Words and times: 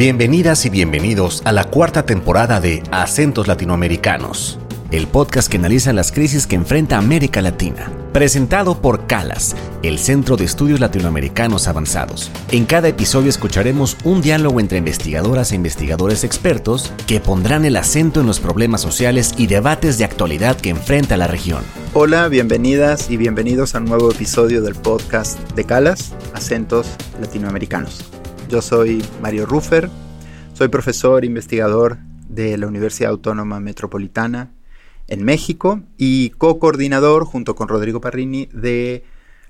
Bienvenidas 0.00 0.64
y 0.64 0.70
bienvenidos 0.70 1.42
a 1.44 1.52
la 1.52 1.64
cuarta 1.64 2.06
temporada 2.06 2.58
de 2.58 2.82
Acentos 2.90 3.46
Latinoamericanos, 3.46 4.58
el 4.90 5.06
podcast 5.06 5.50
que 5.50 5.58
analiza 5.58 5.92
las 5.92 6.10
crisis 6.10 6.46
que 6.46 6.56
enfrenta 6.56 6.96
América 6.96 7.42
Latina. 7.42 7.92
Presentado 8.14 8.80
por 8.80 9.06
CALAS, 9.06 9.54
el 9.82 9.98
Centro 9.98 10.38
de 10.38 10.46
Estudios 10.46 10.80
Latinoamericanos 10.80 11.68
Avanzados. 11.68 12.30
En 12.50 12.64
cada 12.64 12.88
episodio 12.88 13.28
escucharemos 13.28 13.98
un 14.02 14.22
diálogo 14.22 14.58
entre 14.58 14.78
investigadoras 14.78 15.52
e 15.52 15.56
investigadores 15.56 16.24
expertos 16.24 16.94
que 17.06 17.20
pondrán 17.20 17.66
el 17.66 17.76
acento 17.76 18.22
en 18.22 18.26
los 18.26 18.40
problemas 18.40 18.80
sociales 18.80 19.34
y 19.36 19.48
debates 19.48 19.98
de 19.98 20.06
actualidad 20.06 20.56
que 20.56 20.70
enfrenta 20.70 21.18
la 21.18 21.26
región. 21.26 21.62
Hola, 21.92 22.26
bienvenidas 22.28 23.10
y 23.10 23.18
bienvenidos 23.18 23.74
a 23.74 23.80
un 23.80 23.84
nuevo 23.84 24.10
episodio 24.10 24.62
del 24.62 24.76
podcast 24.76 25.38
de 25.52 25.64
CALAS, 25.64 26.14
Acentos 26.32 26.86
Latinoamericanos. 27.20 28.02
Yo 28.50 28.60
soy 28.60 29.04
Mario 29.22 29.46
Ruffer, 29.46 29.88
soy 30.54 30.66
profesor 30.66 31.24
investigador 31.24 31.98
de 32.28 32.58
la 32.58 32.66
Universidad 32.66 33.12
Autónoma 33.12 33.60
Metropolitana 33.60 34.50
en 35.06 35.22
México 35.22 35.82
y 35.96 36.30
co-coordinador 36.30 37.26
junto 37.26 37.54
con 37.54 37.68
Rodrigo 37.68 38.00
Parrini 38.00 38.48
de 38.52 39.04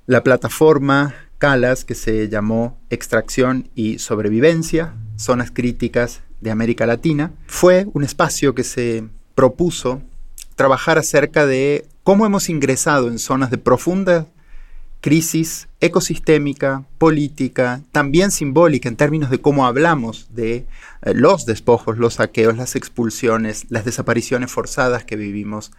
la 0.05 0.23
plataforma 0.23 1.15
CALAS 1.39 1.87
que 1.87 1.95
se 1.95 2.29
llamó 2.29 2.79
Extracción 2.91 3.71
y 3.75 3.99
Sobrevivencia, 4.01 4.93
Zonas 5.17 5.51
Críticas 5.51 6.21
de 6.43 6.51
América 6.51 6.85
Latina. 6.85 7.33
Fue 7.47 7.87
un 7.95 8.05
espacio 8.05 8.55
que 8.55 8.65
se 8.65 9.09
propuso 9.35 10.03
trabajar 10.57 10.99
acerca 10.99 11.47
de 11.47 11.87
cómo 12.03 12.27
hemos 12.27 12.51
ingresado 12.51 13.09
en 13.09 13.19
zonas 13.19 13.51
de 13.51 13.57
profunda 13.57 14.27
crisis 15.01 15.69
ecosistémica, 15.81 16.85
política, 16.99 17.83
también 17.91 18.31
simbólica 18.31 18.89
en 18.89 18.97
términos 18.97 19.31
de 19.31 19.41
cómo 19.41 19.67
hablamos 19.67 20.29
de 20.35 20.67
eh, 21.03 21.15
los 21.15 21.47
despojos, 21.47 21.99
los 21.99 22.15
saqueos, 22.15 22.57
las 22.57 22.77
expulsiones, 22.77 23.67
las 23.71 23.85
desapariciones 23.85 24.51
forzadas 24.51 25.05
que 25.05 25.17
vivimos 25.17 25.73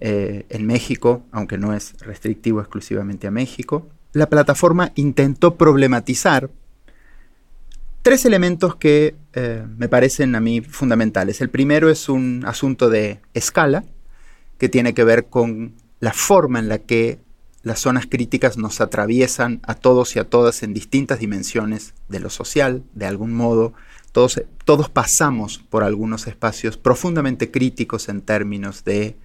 eh, 0.00 0.46
en 0.48 0.66
México, 0.66 1.24
aunque 1.32 1.58
no 1.58 1.74
es 1.74 1.94
restrictivo 2.00 2.60
exclusivamente 2.60 3.26
a 3.26 3.32
México. 3.32 3.88
La 4.12 4.28
plataforma 4.28 4.92
intentó 4.94 5.56
problematizar 5.56 6.50
tres 8.02 8.24
elementos 8.24 8.76
que 8.76 9.16
eh, 9.34 9.66
me 9.76 9.88
parecen 9.88 10.36
a 10.36 10.40
mí 10.40 10.60
fundamentales. 10.60 11.40
El 11.40 11.50
primero 11.50 11.90
es 11.90 12.08
un 12.08 12.44
asunto 12.46 12.90
de 12.90 13.20
escala, 13.34 13.84
que 14.56 14.68
tiene 14.68 14.94
que 14.94 15.04
ver 15.04 15.26
con 15.26 15.74
la 16.00 16.12
forma 16.12 16.58
en 16.58 16.68
la 16.68 16.78
que 16.78 17.18
las 17.68 17.80
zonas 17.80 18.06
críticas 18.06 18.58
nos 18.58 18.80
atraviesan 18.80 19.60
a 19.62 19.74
todos 19.74 20.16
y 20.16 20.18
a 20.18 20.28
todas 20.28 20.62
en 20.62 20.74
distintas 20.74 21.20
dimensiones 21.20 21.94
de 22.08 22.20
lo 22.20 22.30
social, 22.30 22.82
de 22.94 23.06
algún 23.06 23.32
modo. 23.32 23.74
Todos, 24.12 24.42
todos 24.64 24.88
pasamos 24.88 25.58
por 25.58 25.84
algunos 25.84 26.26
espacios 26.26 26.76
profundamente 26.76 27.50
críticos 27.50 28.08
en 28.08 28.22
términos 28.22 28.84
de 28.84 29.16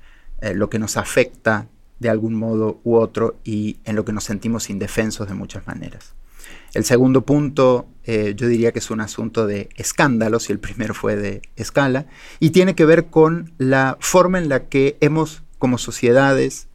eh, 0.41 0.53
lo 0.53 0.69
que 0.69 0.77
nos 0.77 0.97
afecta 0.97 1.67
de 1.99 2.09
algún 2.09 2.35
modo 2.35 2.81
u 2.83 2.95
otro 2.95 3.39
y 3.43 3.77
en 3.85 3.95
lo 3.95 4.05
que 4.05 4.13
nos 4.13 4.25
sentimos 4.25 4.69
indefensos 4.69 5.27
de 5.27 5.33
muchas 5.33 5.65
maneras. 5.65 6.13
El 6.73 6.83
segundo 6.83 7.21
punto 7.21 7.87
eh, 8.03 8.33
yo 8.35 8.47
diría 8.47 8.71
que 8.73 8.79
es 8.79 8.91
un 8.91 8.99
asunto 8.99 9.47
de 9.47 9.69
escándalos 9.75 10.49
y 10.49 10.51
el 10.51 10.59
primero 10.59 10.93
fue 10.93 11.15
de 11.15 11.41
escala 11.55 12.07
y 12.39 12.49
tiene 12.49 12.75
que 12.75 12.85
ver 12.85 13.05
con 13.05 13.53
la 13.57 13.97
forma 14.01 14.37
en 14.37 14.49
la 14.49 14.65
que 14.65 14.97
hemos 14.99 15.43
como 15.59 15.77
sociedades 15.77 16.67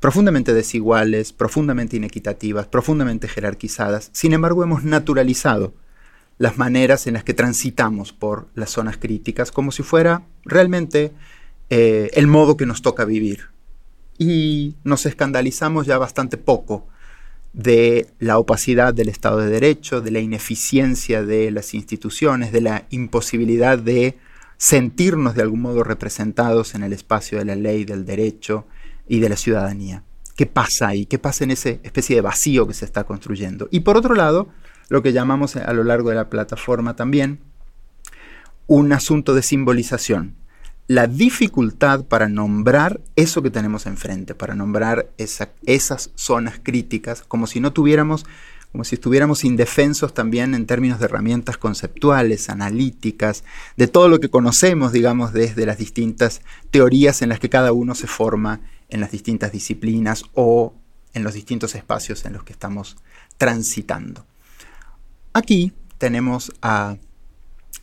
profundamente 0.00 0.52
desiguales, 0.52 1.32
profundamente 1.32 1.96
inequitativas, 1.96 2.66
profundamente 2.66 3.28
jerarquizadas. 3.28 4.10
Sin 4.12 4.32
embargo, 4.32 4.62
hemos 4.62 4.84
naturalizado 4.84 5.74
las 6.38 6.58
maneras 6.58 7.06
en 7.06 7.14
las 7.14 7.24
que 7.24 7.34
transitamos 7.34 8.12
por 8.12 8.48
las 8.54 8.70
zonas 8.70 8.96
críticas 8.96 9.52
como 9.52 9.70
si 9.70 9.82
fuera 9.82 10.22
realmente 10.44 11.12
eh, 11.70 12.10
el 12.14 12.26
modo 12.26 12.56
que 12.56 12.66
nos 12.66 12.82
toca 12.82 13.04
vivir. 13.04 13.48
Y 14.18 14.76
nos 14.84 15.06
escandalizamos 15.06 15.86
ya 15.86 15.98
bastante 15.98 16.36
poco 16.36 16.86
de 17.52 18.08
la 18.18 18.38
opacidad 18.38 18.92
del 18.92 19.08
Estado 19.08 19.38
de 19.38 19.48
Derecho, 19.48 20.00
de 20.00 20.10
la 20.10 20.18
ineficiencia 20.18 21.22
de 21.22 21.50
las 21.50 21.72
instituciones, 21.72 22.52
de 22.52 22.60
la 22.60 22.86
imposibilidad 22.90 23.78
de 23.78 24.18
sentirnos 24.56 25.34
de 25.34 25.42
algún 25.42 25.62
modo 25.62 25.84
representados 25.84 26.74
en 26.74 26.82
el 26.82 26.92
espacio 26.92 27.38
de 27.38 27.44
la 27.44 27.56
ley, 27.56 27.84
del 27.84 28.04
derecho, 28.04 28.66
y 29.08 29.20
de 29.20 29.28
la 29.28 29.36
ciudadanía. 29.36 30.02
¿Qué 30.36 30.46
pasa 30.46 30.88
ahí? 30.88 31.06
¿Qué 31.06 31.18
pasa 31.18 31.44
en 31.44 31.52
esa 31.52 31.68
especie 31.68 32.16
de 32.16 32.22
vacío 32.22 32.66
que 32.66 32.74
se 32.74 32.84
está 32.84 33.04
construyendo? 33.04 33.68
Y 33.70 33.80
por 33.80 33.96
otro 33.96 34.14
lado, 34.14 34.48
lo 34.88 35.02
que 35.02 35.12
llamamos 35.12 35.56
a 35.56 35.72
lo 35.72 35.84
largo 35.84 36.10
de 36.10 36.16
la 36.16 36.28
plataforma 36.28 36.96
también, 36.96 37.40
un 38.66 38.92
asunto 38.92 39.34
de 39.34 39.42
simbolización. 39.42 40.34
La 40.86 41.06
dificultad 41.06 42.04
para 42.04 42.28
nombrar 42.28 43.00
eso 43.16 43.42
que 43.42 43.50
tenemos 43.50 43.86
enfrente, 43.86 44.34
para 44.34 44.54
nombrar 44.54 45.08
esas 45.16 46.10
zonas 46.14 46.60
críticas, 46.62 47.22
como 47.22 47.46
si 47.46 47.60
no 47.60 47.72
tuviéramos, 47.72 48.26
como 48.70 48.84
si 48.84 48.96
estuviéramos 48.96 49.44
indefensos 49.44 50.12
también 50.12 50.52
en 50.54 50.66
términos 50.66 50.98
de 50.98 51.06
herramientas 51.06 51.56
conceptuales, 51.56 52.50
analíticas, 52.50 53.44
de 53.76 53.86
todo 53.86 54.08
lo 54.08 54.20
que 54.20 54.28
conocemos, 54.28 54.92
digamos, 54.92 55.32
desde 55.32 55.64
las 55.64 55.78
distintas 55.78 56.42
teorías 56.70 57.22
en 57.22 57.30
las 57.30 57.38
que 57.38 57.48
cada 57.48 57.72
uno 57.72 57.94
se 57.94 58.06
forma 58.06 58.60
en 58.94 59.00
las 59.00 59.10
distintas 59.10 59.50
disciplinas 59.50 60.24
o 60.34 60.72
en 61.14 61.24
los 61.24 61.34
distintos 61.34 61.74
espacios 61.74 62.24
en 62.24 62.32
los 62.32 62.44
que 62.44 62.52
estamos 62.52 62.96
transitando. 63.36 64.24
Aquí 65.32 65.72
tenemos 65.98 66.52
a 66.62 66.96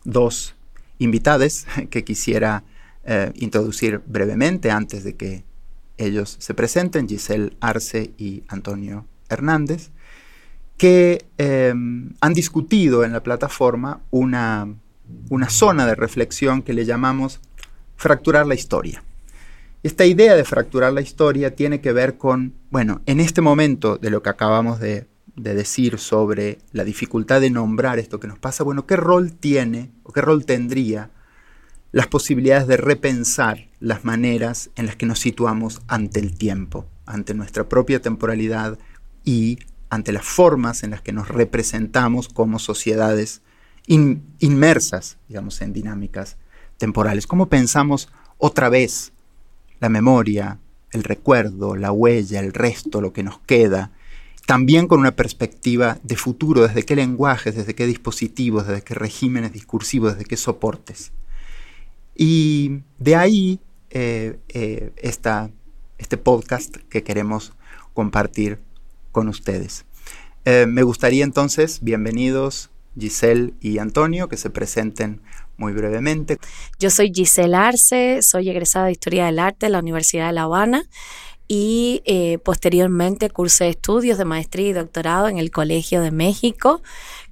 dos 0.06 0.56
invitados 1.00 1.66
que 1.90 2.06
quisiera 2.06 2.64
eh, 3.04 3.34
introducir 3.36 4.02
brevemente 4.08 4.72
antes 4.72 5.04
de 5.04 5.18
que 5.18 5.44
ellos 5.98 6.38
se 6.40 6.54
presenten, 6.54 7.10
Giselle 7.10 7.58
Arce 7.60 8.14
y 8.18 8.44
Antonio 8.48 9.06
Hernández, 9.28 9.90
que 10.78 11.26
eh, 11.38 11.74
han 12.22 12.34
discutido 12.34 13.04
en 13.04 13.12
la 13.12 13.22
plataforma 13.22 14.00
una, 14.12 14.74
una 15.30 15.50
zona 15.50 15.86
de 15.86 15.96
reflexión 15.96 16.62
que 16.62 16.74
le 16.74 16.86
llamamos 16.86 17.42
fracturar 17.98 18.48
la 18.48 18.56
historia. 18.56 19.04
Esta 19.84 20.06
idea 20.06 20.36
de 20.36 20.44
fracturar 20.44 20.94
la 20.94 21.02
historia 21.02 21.56
tiene 21.56 21.82
que 21.82 21.92
ver 21.92 22.20
con, 22.20 22.54
bueno, 22.70 23.02
en 23.08 23.20
este 23.20 23.42
momento 23.42 23.98
de 23.98 24.12
lo 24.12 24.22
que 24.22 24.30
acabamos 24.30 24.80
de, 24.80 25.08
decir 25.36 25.98
sobre 25.98 26.60
la 26.72 26.84
dificultad 26.84 27.42
de 27.42 27.50
nombrar 27.50 27.98
esto 27.98 28.20
que 28.20 28.28
nos 28.28 28.38
pasa, 28.38 28.64
bueno, 28.64 28.86
¿qué 28.86 28.96
rol 28.96 29.32
tiene 29.32 29.90
o 30.04 30.14
qué 30.14 30.22
rol 30.22 30.46
tendría 30.46 31.10
las 31.92 32.06
posibilidades 32.08 32.68
de 32.68 32.78
repensar 32.78 33.70
las 33.80 34.06
maneras 34.06 34.70
en 34.76 34.86
las 34.86 34.98
que 34.98 35.08
nos 35.08 35.18
situamos 35.18 35.82
ante 35.88 36.20
el 36.20 36.38
tiempo, 36.38 36.86
ante 37.08 37.34
nuestra 37.34 37.68
propia 37.68 38.02
temporalidad 38.04 38.78
y 39.24 39.58
ante 39.90 40.12
las 40.12 40.26
formas 40.26 40.84
en 40.84 40.92
las 40.92 41.02
que 41.02 41.12
nos 41.12 41.28
representamos 41.28 42.30
como 42.30 42.60
sociedades 42.60 43.42
inmersas, 43.88 45.18
digamos, 45.28 45.60
en 45.62 45.74
dinámicas 45.74 46.38
temporales? 46.78 47.26
¿Cómo 47.26 47.50
pensamos 47.50 48.10
otra 48.38 48.70
vez 48.70 49.12
la 49.82 49.90
memoria, 49.90 50.60
el 50.92 51.04
recuerdo, 51.04 51.76
la 51.76 51.92
huella, 51.92 52.40
el 52.40 52.54
resto, 52.54 53.02
lo 53.02 53.12
que 53.12 53.24
nos 53.24 53.40
queda, 53.40 53.92
también 54.46 54.88
con 54.88 55.00
una 55.00 55.16
perspectiva 55.16 55.98
de 56.04 56.16
futuro, 56.16 56.68
desde 56.68 56.84
qué 56.84 56.96
lenguajes, 56.96 57.56
desde 57.56 57.76
qué 57.76 57.88
dispositivos, 57.88 58.68
desde 58.68 58.84
qué 58.84 58.94
regímenes 58.94 59.54
discursivos, 59.54 60.14
desde 60.14 60.26
qué 60.26 60.38
soportes. 60.38 61.12
Y 62.16 62.82
de 63.00 63.16
ahí 63.16 63.60
eh, 63.90 64.40
eh, 64.50 64.94
este 64.98 66.18
podcast 66.18 66.78
que 66.90 67.04
queremos 67.04 67.54
compartir 67.94 68.60
con 69.12 69.28
ustedes. 69.28 69.86
Eh, 70.46 70.66
me 70.68 70.84
gustaría 70.84 71.24
entonces, 71.24 71.80
bienvenidos 71.82 72.70
Giselle 73.00 73.54
y 73.62 73.78
Antonio, 73.78 74.28
que 74.28 74.38
se 74.38 74.50
presenten 74.50 75.22
muy 75.62 75.74
brevemente. 75.74 76.40
Yo 76.80 76.90
soy 76.90 77.12
Giselle 77.14 77.56
Arce, 77.56 78.22
soy 78.24 78.50
egresada 78.50 78.88
de 78.88 78.94
Historia 78.94 79.28
del 79.28 79.38
Arte 79.38 79.68
de 79.68 79.70
la 79.70 79.80
Universidad 79.80 80.28
de 80.28 80.34
La 80.34 80.44
Habana 80.44 80.84
y 81.48 82.02
eh, 82.06 82.40
posteriormente 82.40 83.30
cursé 83.30 83.70
estudios 83.70 84.18
de 84.18 84.26
maestría 84.26 84.70
y 84.70 84.74
doctorado 84.74 85.28
en 85.28 85.38
el 85.38 85.52
Colegio 85.52 86.02
de 86.02 86.10
México 86.10 86.82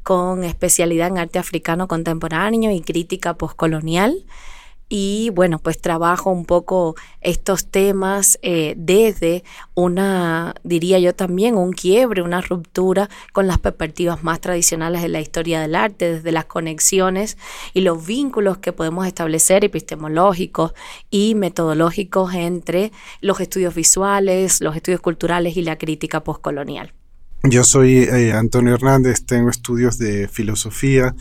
con 0.03 0.43
especialidad 0.43 1.07
en 1.07 1.17
arte 1.17 1.39
africano 1.39 1.87
contemporáneo 1.87 2.71
y 2.71 2.81
crítica 2.81 3.33
postcolonial 3.33 4.23
y 4.89 5.29
bueno, 5.29 5.59
pues 5.59 5.79
trabajo 5.79 6.31
un 6.31 6.45
poco 6.45 6.95
estos 7.21 7.67
temas 7.67 8.39
eh, 8.41 8.73
desde 8.75 9.43
una, 9.75 10.55
diría 10.63 10.97
yo 10.97 11.13
también, 11.13 11.55
un 11.55 11.73
quiebre, 11.73 12.23
una 12.23 12.41
ruptura 12.41 13.07
con 13.31 13.45
las 13.45 13.59
perspectivas 13.59 14.23
más 14.23 14.41
tradicionales 14.41 15.03
de 15.03 15.09
la 15.09 15.21
historia 15.21 15.61
del 15.61 15.75
arte, 15.75 16.15
desde 16.15 16.31
las 16.31 16.45
conexiones 16.45 17.37
y 17.73 17.81
los 17.81 18.03
vínculos 18.03 18.57
que 18.57 18.73
podemos 18.73 19.05
establecer 19.05 19.63
epistemológicos 19.63 20.73
y 21.11 21.35
metodológicos 21.35 22.33
entre 22.33 22.91
los 23.21 23.39
estudios 23.39 23.75
visuales, 23.75 24.59
los 24.59 24.75
estudios 24.75 25.01
culturales 25.01 25.55
y 25.55 25.61
la 25.61 25.77
crítica 25.77 26.23
postcolonial. 26.23 26.93
Yo 27.43 27.63
soy 27.63 27.99
eh, 27.99 28.33
Antonio 28.33 28.73
Hernández, 28.73 29.23
tengo 29.25 29.49
estudios 29.49 29.97
de 29.97 30.27
filosofía, 30.27 31.15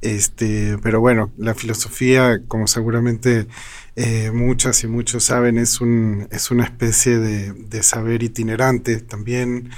este, 0.00 0.76
pero 0.82 0.98
bueno, 0.98 1.30
la 1.38 1.54
filosofía, 1.54 2.40
como 2.48 2.66
seguramente 2.66 3.46
eh, 3.94 4.32
muchas 4.32 4.82
y 4.82 4.88
muchos 4.88 5.22
saben, 5.22 5.58
es, 5.58 5.80
un, 5.80 6.26
es 6.32 6.50
una 6.50 6.64
especie 6.64 7.16
de, 7.18 7.52
de, 7.52 7.82
saber 7.84 8.24
itinerante 8.24 8.96
también, 9.02 9.70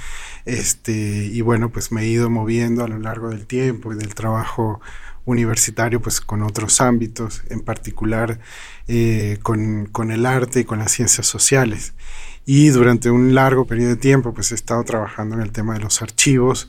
este, 0.45 0.91
y 0.91 1.41
bueno, 1.41 1.69
pues 1.69 1.91
me 1.91 2.01
he 2.01 2.07
ido 2.07 2.31
moviendo 2.31 2.83
a 2.83 2.87
lo 2.87 2.97
largo 2.97 3.29
del 3.29 3.45
tiempo 3.45 3.93
y 3.93 3.95
del 3.95 4.15
trabajo 4.15 4.81
universitario, 5.25 6.01
pues 6.01 6.19
con 6.19 6.41
otros 6.41 6.81
ámbitos, 6.81 7.43
en 7.49 7.61
particular 7.61 8.39
eh, 8.87 9.37
con, 9.43 9.85
con 9.85 10.09
el 10.09 10.25
arte 10.25 10.61
y 10.61 10.65
con 10.65 10.79
las 10.79 10.91
ciencias 10.93 11.27
sociales 11.27 11.93
y 12.45 12.69
durante 12.69 13.09
un 13.09 13.33
largo 13.33 13.65
periodo 13.65 13.89
de 13.89 13.95
tiempo 13.95 14.33
pues 14.33 14.51
he 14.51 14.55
estado 14.55 14.83
trabajando 14.83 15.35
en 15.35 15.41
el 15.41 15.51
tema 15.51 15.73
de 15.73 15.79
los 15.79 16.01
archivos 16.01 16.67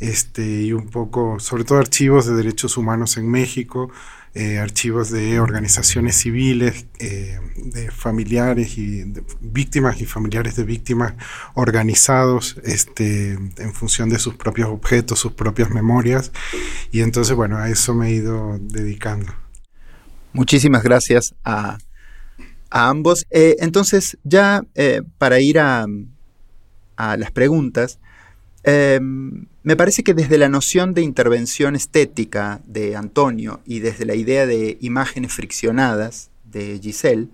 este, 0.00 0.62
y 0.62 0.72
un 0.72 0.88
poco, 0.88 1.38
sobre 1.40 1.64
todo 1.64 1.78
archivos 1.78 2.26
de 2.26 2.34
derechos 2.34 2.76
humanos 2.76 3.16
en 3.16 3.30
México, 3.30 3.90
eh, 4.34 4.58
archivos 4.58 5.10
de 5.10 5.38
organizaciones 5.38 6.16
civiles, 6.16 6.86
eh, 6.98 7.38
de 7.56 7.90
familiares 7.92 8.76
y 8.76 9.04
víctimas 9.40 10.00
y 10.00 10.06
familiares 10.06 10.56
de 10.56 10.64
víctimas 10.64 11.14
organizados 11.54 12.56
este, 12.64 13.32
en 13.34 13.72
función 13.72 14.08
de 14.08 14.18
sus 14.18 14.34
propios 14.34 14.68
objetos, 14.68 15.20
sus 15.20 15.32
propias 15.32 15.70
memorias. 15.70 16.32
Y 16.90 17.02
entonces, 17.02 17.36
bueno, 17.36 17.58
a 17.58 17.70
eso 17.70 17.94
me 17.94 18.08
he 18.08 18.14
ido 18.14 18.58
dedicando. 18.58 19.32
Muchísimas 20.32 20.82
gracias 20.82 21.36
a 21.44 21.78
a 22.74 22.88
ambos. 22.88 23.24
Eh, 23.30 23.56
entonces, 23.60 24.18
ya 24.24 24.64
eh, 24.74 25.02
para 25.16 25.38
ir 25.38 25.60
a, 25.60 25.86
las 26.96 27.30
preguntas, 27.30 27.98
em, 28.64 29.46
me 29.62 29.76
parece 29.76 30.02
que 30.02 30.12
desde 30.12 30.38
la 30.38 30.48
noción 30.48 30.92
de 30.92 31.02
intervención 31.02 31.76
estética 31.76 32.60
de 32.66 32.96
Antonio 32.96 33.60
y 33.64 33.78
desde 33.78 34.04
la 34.04 34.16
idea 34.16 34.46
de 34.46 34.76
imágenes 34.80 35.32
friccionadas 35.32 36.30
de 36.44 36.80
Giselle, 36.82 37.28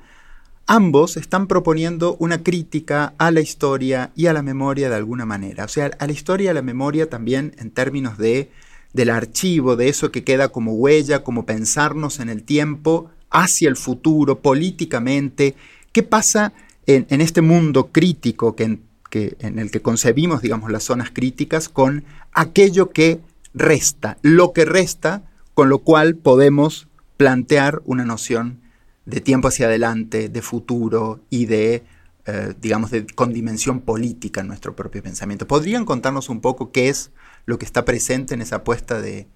ambos 0.67 1.17
están 1.17 1.47
proponiendo 1.47 2.17
una 2.19 2.43
crítica 2.43 3.15
a 3.17 3.31
la 3.31 3.41
historia 3.41 4.13
y 4.15 4.27
a 4.27 4.35
la 4.35 4.43
memoria 4.43 4.91
de 4.91 4.97
alguna 4.97 5.25
manera. 5.25 5.65
O 5.65 5.69
sea, 5.69 5.91
a 5.99 6.07
la 6.07 6.13
historia 6.13 6.47
y 6.47 6.49
a 6.49 6.55
la 6.55 6.63
memoria 6.63 7.09
también 7.09 7.55
en 7.59 7.71
términos 7.71 8.19
de 8.19 8.51
del 8.93 9.11
archivo, 9.11 9.77
de 9.77 9.89
eso 9.89 10.11
que 10.11 10.25
queda 10.25 10.49
como 10.49 10.73
huella, 10.73 11.23
como 11.23 11.47
pensarnos 11.47 12.19
en 12.19 12.29
el 12.29 12.43
tiempo 12.43 13.11
hacia 13.31 13.69
el 13.69 13.77
futuro, 13.77 14.41
políticamente. 14.41 15.55
¿Qué 15.93 16.03
pasa 16.03 16.53
en, 16.87 17.21
este 17.21 17.41
mundo 17.41 17.91
crítico 17.93 18.57
que 18.57 18.65
en, 18.65 19.59
el 19.59 19.71
que 19.71 19.83
concebimos, 19.83 20.43
digamos, 20.43 20.71
las 20.71 20.85
zonas 20.85 21.11
críticas 21.11 21.69
con 21.69 22.05
aquello 22.33 22.91
que 22.91 23.21
resta, 23.55 24.19
lo 24.23 24.53
que 24.53 24.65
resta, 24.65 25.23
con 25.55 25.69
lo 25.69 25.79
cual 25.79 26.17
podemos 26.17 26.89
plantear 27.17 27.83
una 27.85 28.05
noción 28.05 28.61
de 29.05 29.21
tiempo 29.21 29.49
hacia 29.49 29.67
adelante, 29.67 30.29
de 30.29 30.43
futuro 30.43 31.21
y 31.31 31.47
de, 31.47 31.85
eh, 32.27 32.55
digamos, 32.61 32.91
de, 32.91 33.07
con 33.07 33.33
dimensión 33.33 33.81
política 33.81 34.41
en 34.41 34.49
nuestro 34.49 34.77
propio 34.77 35.03
pensamiento. 35.03 35.47
¿Podrían 35.47 35.85
contarnos 35.85 36.29
un 36.29 36.41
poco 36.41 36.71
qué 36.71 36.89
es 36.89 37.11
lo 37.47 37.59
que 37.59 37.65
está 37.67 37.85
presente 37.85 38.35
en 38.35 38.43
esa 38.43 38.57
apuesta 38.57 39.01
de, 39.01 39.27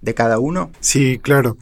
de 0.00 0.14
cada 0.14 0.38
uno? 0.38 0.70
Sí, 0.80 1.18
claro. 1.22 1.56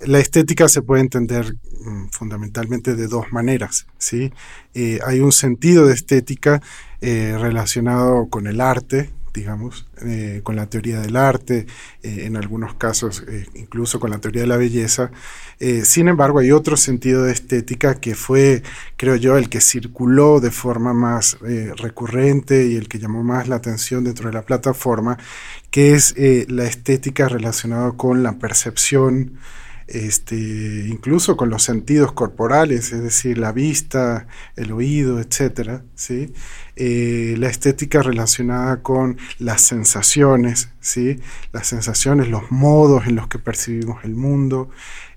La 0.00 0.18
estética 0.18 0.68
se 0.68 0.82
puede 0.82 1.02
entender 1.02 1.54
mm, 1.84 2.08
fundamentalmente 2.10 2.94
de 2.94 3.06
dos 3.06 3.32
maneras. 3.32 3.86
¿sí? 3.98 4.32
Eh, 4.74 5.00
hay 5.06 5.20
un 5.20 5.32
sentido 5.32 5.86
de 5.86 5.94
estética 5.94 6.60
eh, 7.00 7.36
relacionado 7.38 8.28
con 8.28 8.46
el 8.46 8.60
arte, 8.60 9.10
digamos, 9.32 9.86
eh, 10.02 10.40
con 10.42 10.56
la 10.56 10.66
teoría 10.66 11.00
del 11.00 11.16
arte, 11.16 11.66
eh, 12.02 12.24
en 12.26 12.36
algunos 12.36 12.74
casos 12.74 13.24
eh, 13.28 13.46
incluso 13.54 14.00
con 14.00 14.10
la 14.10 14.18
teoría 14.18 14.42
de 14.42 14.48
la 14.48 14.56
belleza. 14.56 15.10
sin 15.84 16.08
embargo, 16.08 16.38
hay 16.38 16.52
otro 16.52 16.76
sentido 16.76 17.24
de 17.24 17.32
estética 17.32 18.00
que 18.00 18.14
fue, 18.14 18.62
creo 18.96 19.16
yo, 19.16 19.36
el 19.36 19.50
que 19.50 19.60
circuló 19.60 20.40
de 20.40 20.50
forma 20.50 20.94
más 20.94 21.36
recurrente 21.76 22.66
y 22.66 22.76
el 22.76 22.88
que 22.88 22.98
llamó 22.98 23.22
más 23.22 23.46
la 23.46 23.56
atención 23.56 24.04
dentro 24.04 24.28
de 24.28 24.34
la 24.34 24.42
plataforma, 24.42 25.18
que 25.70 25.92
es 25.92 26.14
la 26.48 26.64
estética 26.64 27.28
relacionada 27.28 27.92
con 27.92 28.22
la 28.22 28.38
percepción, 28.38 29.38
este, 29.90 30.36
incluso 30.88 31.36
con 31.36 31.50
los 31.50 31.64
sentidos 31.64 32.12
corporales, 32.12 32.92
es 32.92 33.02
decir, 33.02 33.38
la 33.38 33.52
vista, 33.52 34.28
el 34.56 34.72
oído, 34.72 35.20
etcétera, 35.20 35.82
¿sí? 35.96 36.32
Eh, 36.76 37.34
la 37.38 37.48
estética 37.48 38.00
relacionada 38.02 38.82
con 38.82 39.18
las 39.38 39.60
sensaciones, 39.60 40.70
¿sí? 40.80 41.20
las 41.52 41.66
sensaciones, 41.66 42.28
los 42.28 42.50
modos 42.50 43.06
en 43.06 43.16
los 43.16 43.28
que 43.28 43.38
percibimos 43.38 44.04
el 44.04 44.14
mundo, 44.14 44.70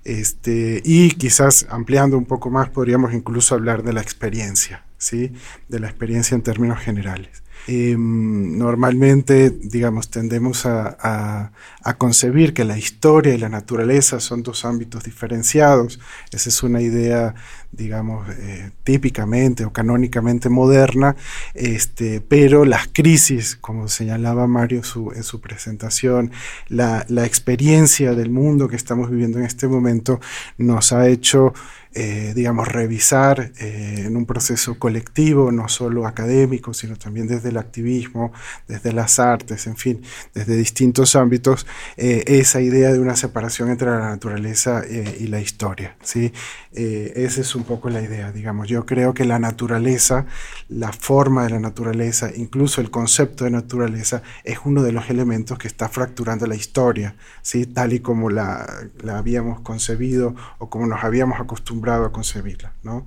este, 0.04 0.82
y 0.84 1.12
quizás 1.12 1.66
ampliando 1.70 2.18
un 2.18 2.26
poco 2.26 2.50
más 2.50 2.68
podríamos 2.68 3.14
incluso 3.14 3.54
hablar 3.54 3.82
de 3.82 3.94
la 3.94 4.02
experiencia, 4.02 4.84
¿sí? 4.98 5.32
de 5.68 5.80
la 5.80 5.88
experiencia 5.88 6.34
en 6.34 6.42
términos 6.42 6.80
generales. 6.80 7.44
Em, 7.66 8.58
normalmente, 8.58 9.48
digamos, 9.50 10.10
tendemos 10.10 10.66
a, 10.66 11.50
concebir 11.92 12.54
que 12.54 12.64
la 12.64 12.78
historia 12.78 13.34
y 13.34 13.38
la 13.38 13.50
naturaleza 13.50 14.18
son 14.18 14.42
dos 14.42 14.64
ámbitos 14.64 15.04
diferenciados. 15.04 16.00
Esa 16.32 16.48
es 16.48 16.62
una 16.62 16.80
idea, 16.80 17.34
digamos, 17.72 18.26
eh, 18.30 18.70
típicamente 18.84 19.66
o 19.66 19.72
canónicamente 19.72 20.48
moderna, 20.48 21.14
este, 21.52 22.22
pero 22.22 22.64
las 22.64 22.88
crisis, 22.88 23.56
como 23.56 23.88
señalaba 23.88 24.46
Mario 24.46 24.80
en 25.14 25.22
su 25.22 25.40
presentación, 25.42 26.32
la, 26.68 27.04
la 27.08 27.26
experiencia 27.26 28.14
del 28.14 28.30
mundo 28.30 28.66
que 28.66 28.76
estamos 28.76 29.10
viviendo 29.10 29.38
en 29.38 29.44
este 29.44 29.68
momento 29.68 30.20
nos 30.56 30.92
ha 30.92 31.06
hecho 31.06 31.52
eh, 31.96 32.32
digamos, 32.34 32.66
revisar 32.66 33.52
eh, 33.60 34.02
en 34.06 34.16
un 34.16 34.26
proceso 34.26 34.80
colectivo, 34.80 35.52
no 35.52 35.68
solo 35.68 36.08
académico, 36.08 36.74
sino 36.74 36.96
también 36.96 37.28
desde 37.28 37.50
el 37.50 37.56
activismo, 37.56 38.32
desde 38.66 38.92
las 38.92 39.20
artes, 39.20 39.68
en 39.68 39.76
fin, 39.76 40.02
desde 40.34 40.56
distintos 40.56 41.14
ámbitos, 41.14 41.68
eh, 41.96 42.24
esa 42.26 42.60
idea 42.60 42.92
de 42.92 43.00
una 43.00 43.16
separación 43.16 43.70
entre 43.70 43.90
la 43.90 44.00
naturaleza 44.00 44.82
y 44.86 45.26
la 45.26 45.40
historia. 45.40 45.96
¿sí? 46.02 46.32
esa 46.72 47.40
es 47.40 47.54
un 47.54 47.64
poco 47.64 47.88
la 47.88 48.02
idea, 48.02 48.32
digamos. 48.32 48.68
Yo 48.68 48.84
creo 48.84 49.14
que 49.14 49.24
la 49.24 49.38
naturaleza, 49.38 50.26
la 50.68 50.92
forma 50.92 51.44
de 51.44 51.50
la 51.50 51.60
naturaleza, 51.60 52.30
incluso 52.34 52.80
el 52.80 52.90
concepto 52.90 53.44
de 53.44 53.50
naturaleza, 53.50 54.22
es 54.42 54.58
uno 54.64 54.82
de 54.82 54.92
los 54.92 55.08
elementos 55.10 55.58
que 55.58 55.68
está 55.68 55.88
fracturando 55.88 56.46
la 56.46 56.56
historia, 56.56 57.16
¿sí? 57.42 57.66
tal 57.66 57.92
y 57.92 58.00
como 58.00 58.30
la, 58.30 58.66
la 59.02 59.18
habíamos 59.18 59.60
concebido 59.60 60.34
o 60.58 60.68
como 60.68 60.86
nos 60.86 61.04
habíamos 61.04 61.40
acostumbrado 61.40 62.04
a 62.04 62.12
concebirla, 62.12 62.72
¿no? 62.82 63.06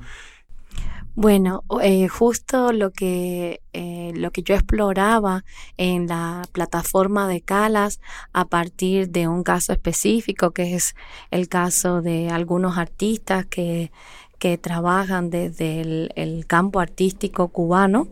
Bueno, 1.19 1.63
eh, 1.81 2.07
justo 2.09 2.71
lo 2.71 2.91
que, 2.91 3.61
eh, 3.73 4.11
lo 4.15 4.29
que 4.29 4.43
yo 4.43 4.53
exploraba 4.53 5.45
en 5.75 6.05
la 6.05 6.43
plataforma 6.51 7.27
de 7.27 7.41
Calas 7.41 7.99
a 8.33 8.45
partir 8.45 9.09
de 9.09 9.27
un 9.27 9.41
caso 9.41 9.73
específico, 9.73 10.51
que 10.51 10.75
es 10.75 10.95
el 11.31 11.49
caso 11.49 12.03
de 12.03 12.29
algunos 12.29 12.77
artistas 12.77 13.47
que, 13.47 13.91
que 14.37 14.59
trabajan 14.59 15.31
desde 15.31 15.81
el, 15.81 16.45
campo 16.45 16.79
artístico 16.79 17.47
cubano, 17.47 18.09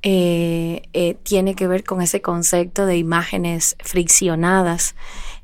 eh, 0.00 0.80
tiene 1.24 1.56
que 1.56 1.66
ver 1.66 1.84
con 1.84 2.00
ese 2.00 2.22
concepto 2.22 2.86
de 2.86 2.96
imágenes 2.96 3.76
friccionadas 3.80 4.94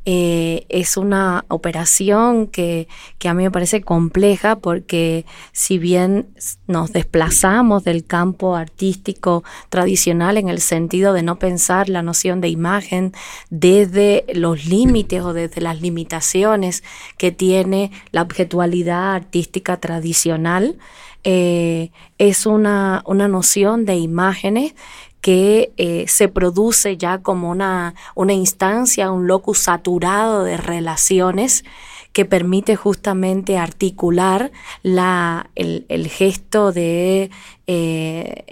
eh, 0.04 0.66
es 0.68 0.96
una 0.96 1.44
operación 1.46 2.48
que, 2.48 2.88
que, 3.18 3.28
a 3.28 3.34
mí 3.34 3.44
me 3.44 3.50
parece 3.52 3.82
compleja 3.82 4.56
porque 4.56 5.24
si 5.52 5.78
bien 5.78 6.26
nos 6.66 6.92
desplazamos 6.92 7.84
del 7.84 8.04
campo 8.04 8.56
artístico 8.56 9.44
tradicional 9.68 10.38
en 10.38 10.48
el 10.48 10.60
sentido 10.60 11.12
de 11.12 11.22
no 11.22 11.38
pensar 11.38 11.88
la 11.88 12.02
noción 12.02 12.40
de 12.40 12.48
imagen 12.48 13.12
desde 13.50 14.24
los 14.34 14.66
límites 14.66 15.22
o 15.22 15.32
desde 15.34 15.60
las 15.60 15.80
limitaciones 15.80 16.82
que 17.16 17.30
tiene 17.30 17.92
la 18.10 18.22
objetualidad 18.22 19.14
artística 19.14 19.78
tradicional, 19.78 20.78
eh, 21.24 21.92
es 22.18 22.46
una, 22.46 23.04
una 23.06 23.28
noción 23.28 23.84
de 23.84 23.94
imágenes 23.94 24.74
que 25.22 25.72
eh, 25.78 26.04
se 26.08 26.28
produce 26.28 26.98
ya 26.98 27.18
como 27.18 27.48
una, 27.48 27.94
una 28.14 28.34
instancia, 28.34 29.10
un 29.10 29.26
locus 29.26 29.60
saturado 29.60 30.44
de 30.44 30.58
relaciones 30.58 31.64
que 32.12 32.24
permite 32.26 32.76
justamente 32.76 33.56
articular 33.56 34.52
la, 34.82 35.48
el, 35.54 36.08
gesto 36.08 36.72
de 36.72 37.30
eh, 37.68 38.44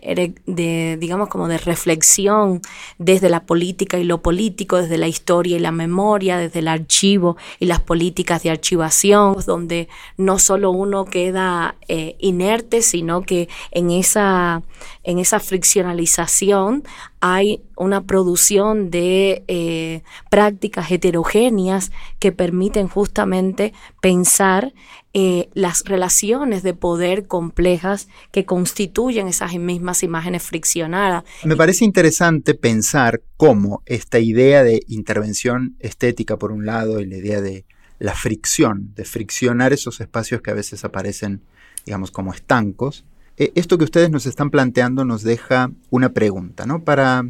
de, 0.47 0.97
digamos, 1.01 1.29
como 1.29 1.49
de 1.49 1.59
reflexión 1.59 2.63
desde 2.99 3.29
la 3.29 3.45
política 3.45 3.99
y 3.99 4.05
lo 4.05 4.23
político, 4.23 4.77
desde 4.77 4.99
la 4.99 5.09
historia 5.09 5.57
y 5.57 5.61
la 5.61 5.73
memoria, 5.73 6.39
desde 6.39 6.61
el 6.61 6.69
archivo 6.69 7.37
y 7.59 7.67
las 7.67 7.81
políticas 7.81 8.43
de 8.43 8.51
archivación, 8.51 9.37
donde 9.47 9.89
no 10.17 10.39
solo 10.39 10.71
uno 10.71 11.07
queda 11.07 11.75
eh, 11.89 12.17
inerte, 12.21 12.83
sino 12.83 13.23
que 13.23 13.49
en 13.73 13.91
esa, 13.91 14.63
en 15.03 15.19
esa 15.19 15.41
friccionalización 15.41 16.85
hay 17.21 17.63
una 17.77 18.03
producción 18.03 18.91
de 18.91 19.45
eh, 19.49 20.03
prácticas 20.31 20.91
heterogéneas 20.91 21.93
que 22.19 22.33
permiten 22.33 22.89
justamente 22.89 23.73
pensar 24.01 24.73
eh, 25.13 25.49
las 25.55 25.83
relaciones 25.85 26.63
de 26.63 26.75
poder 26.75 27.27
complejas 27.27 28.09
que 28.31 28.45
constituyen 28.45 29.27
esas 29.27 29.55
mismas 29.55 30.03
imágenes 30.03 30.43
friccionadas. 30.43 31.25
Me 31.45 31.57
parece 31.57 31.85
interesante 31.85 32.55
pensar 32.55 33.23
cómo 33.37 33.83
esta 33.87 34.19
idea 34.21 34.63
de 34.63 34.83
intervención 34.87 35.77
estética 35.81 36.37
por 36.37 36.53
un 36.53 36.65
lado 36.67 37.01
y 37.01 37.07
la 37.07 37.17
idea 37.17 37.41
de 37.41 37.65
la 37.99 38.15
fricción, 38.15 38.93
de 38.95 39.05
friccionar 39.05 39.73
esos 39.73 40.01
espacios 40.01 40.43
que 40.43 40.51
a 40.51 40.55
veces 40.55 40.85
aparecen, 40.85 41.43
digamos, 41.85 42.11
como 42.11 42.33
estancos, 42.33 43.05
eh, 43.41 43.53
esto 43.55 43.79
que 43.79 43.85
ustedes 43.85 44.11
nos 44.11 44.27
están 44.27 44.51
planteando 44.51 45.07
nos 45.07 45.23
deja 45.23 45.71
una 45.89 46.13
pregunta, 46.13 46.67
¿no? 46.67 46.85
Para, 46.85 47.27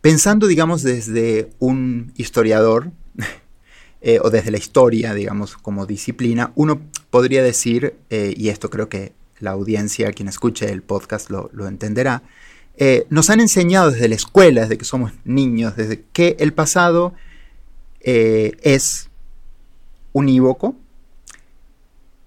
pensando, 0.00 0.46
digamos, 0.46 0.82
desde 0.82 1.50
un 1.58 2.12
historiador, 2.16 2.90
eh, 4.00 4.18
o 4.22 4.30
desde 4.30 4.50
la 4.50 4.58
historia, 4.58 5.14
digamos, 5.14 5.56
como 5.56 5.86
disciplina, 5.86 6.52
uno 6.54 6.80
podría 7.10 7.42
decir, 7.42 7.96
eh, 8.10 8.34
y 8.36 8.48
esto 8.48 8.70
creo 8.70 8.88
que 8.88 9.12
la 9.40 9.50
audiencia, 9.50 10.12
quien 10.12 10.28
escuche 10.28 10.70
el 10.70 10.82
podcast 10.82 11.30
lo, 11.30 11.50
entenderá, 11.66 12.22
nos 13.08 13.30
han 13.30 13.40
enseñado 13.40 13.90
desde 13.90 14.08
la 14.08 14.14
escuela, 14.14 14.62
desde 14.62 14.76
que 14.76 14.84
somos 14.84 15.12
niños, 15.24 15.76
desde 15.76 16.04
que 16.12 16.36
el 16.38 16.52
pasado 16.52 17.14
es 18.00 19.08
unívoco, 20.12 20.76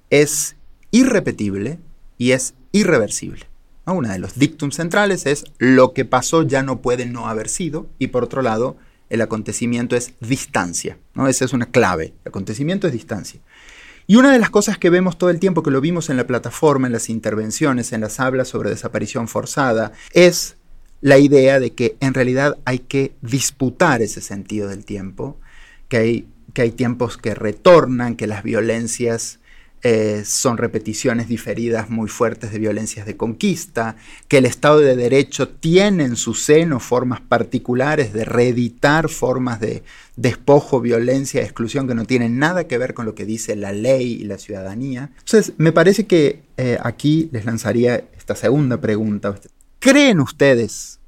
es 0.09 0.55
irrepetible 0.91 1.79
y 2.17 2.31
es 2.31 2.53
irreversible. 2.71 3.49
Uno 3.85 4.09
de 4.09 4.19
los 4.19 4.37
dictum 4.37 4.71
centrales 4.71 5.25
es 5.25 5.45
lo 5.57 5.93
que 5.93 6.05
pasó 6.05 6.43
ya 6.43 6.61
no 6.61 6.81
puede 6.81 7.05
no 7.05 7.27
haber 7.27 7.49
sido 7.49 7.87
y 7.97 8.07
por 8.07 8.23
otro 8.23 8.41
lado 8.41 8.77
el 9.09 9.21
acontecimiento 9.21 9.95
es 9.95 10.13
distancia. 10.19 10.97
¿no? 11.13 11.27
Esa 11.27 11.45
es 11.45 11.53
una 11.53 11.65
clave. 11.67 12.13
El 12.23 12.29
acontecimiento 12.29 12.87
es 12.87 12.93
distancia. 12.93 13.41
Y 14.07 14.15
una 14.15 14.31
de 14.31 14.39
las 14.39 14.49
cosas 14.49 14.77
que 14.77 14.89
vemos 14.89 15.17
todo 15.17 15.29
el 15.29 15.39
tiempo, 15.39 15.61
que 15.61 15.69
lo 15.71 15.81
vimos 15.81 16.09
en 16.09 16.17
la 16.17 16.25
plataforma, 16.25 16.87
en 16.87 16.93
las 16.93 17.09
intervenciones, 17.09 17.93
en 17.93 18.01
las 18.01 18.19
hablas 18.19 18.47
sobre 18.47 18.71
desaparición 18.71 19.27
forzada, 19.27 19.91
es 20.13 20.57
la 21.01 21.19
idea 21.19 21.59
de 21.59 21.73
que 21.73 21.95
en 21.99 22.13
realidad 22.13 22.57
hay 22.65 22.79
que 22.79 23.13
disputar 23.21 24.01
ese 24.01 24.21
sentido 24.21 24.67
del 24.67 24.83
tiempo, 24.83 25.37
que 25.87 25.97
hay, 25.97 26.27
que 26.53 26.63
hay 26.63 26.71
tiempos 26.71 27.17
que 27.17 27.35
retornan, 27.35 28.15
que 28.15 28.27
las 28.27 28.43
violencias 28.43 29.39
eh, 29.81 30.23
son 30.25 30.57
repeticiones 30.57 31.29
diferidas 31.29 31.89
muy 31.89 32.09
fuertes 32.09 32.51
de 32.51 32.59
violencias 32.59 33.05
de 33.05 33.15
conquista, 33.15 33.95
que 34.27 34.39
el 34.39 34.45
Estado 34.45 34.79
de 34.79 34.97
Derecho 34.97 35.47
tiene 35.47 36.03
en 36.03 36.17
su 36.17 36.33
seno 36.33 36.81
formas 36.81 37.21
particulares 37.21 38.11
de 38.11 38.25
reeditar 38.25 39.07
formas 39.07 39.61
de 39.61 39.83
despojo, 40.17 40.81
violencia, 40.81 41.41
exclusión 41.41 41.87
que 41.87 41.95
no 41.95 42.03
tienen 42.03 42.39
nada 42.39 42.67
que 42.67 42.77
ver 42.77 42.93
con 42.93 43.05
lo 43.05 43.15
que 43.15 43.25
dice 43.25 43.55
la 43.55 43.71
ley 43.71 44.13
y 44.19 44.25
la 44.25 44.37
ciudadanía. 44.37 45.11
Entonces, 45.19 45.53
me 45.57 45.71
parece 45.71 46.05
que 46.05 46.41
eh, 46.57 46.77
aquí 46.83 47.29
les 47.31 47.45
lanzaría 47.45 48.03
esta 48.17 48.35
segunda 48.35 48.81
pregunta. 48.81 49.39
¿Creen 49.79 50.19
ustedes, 50.19 50.99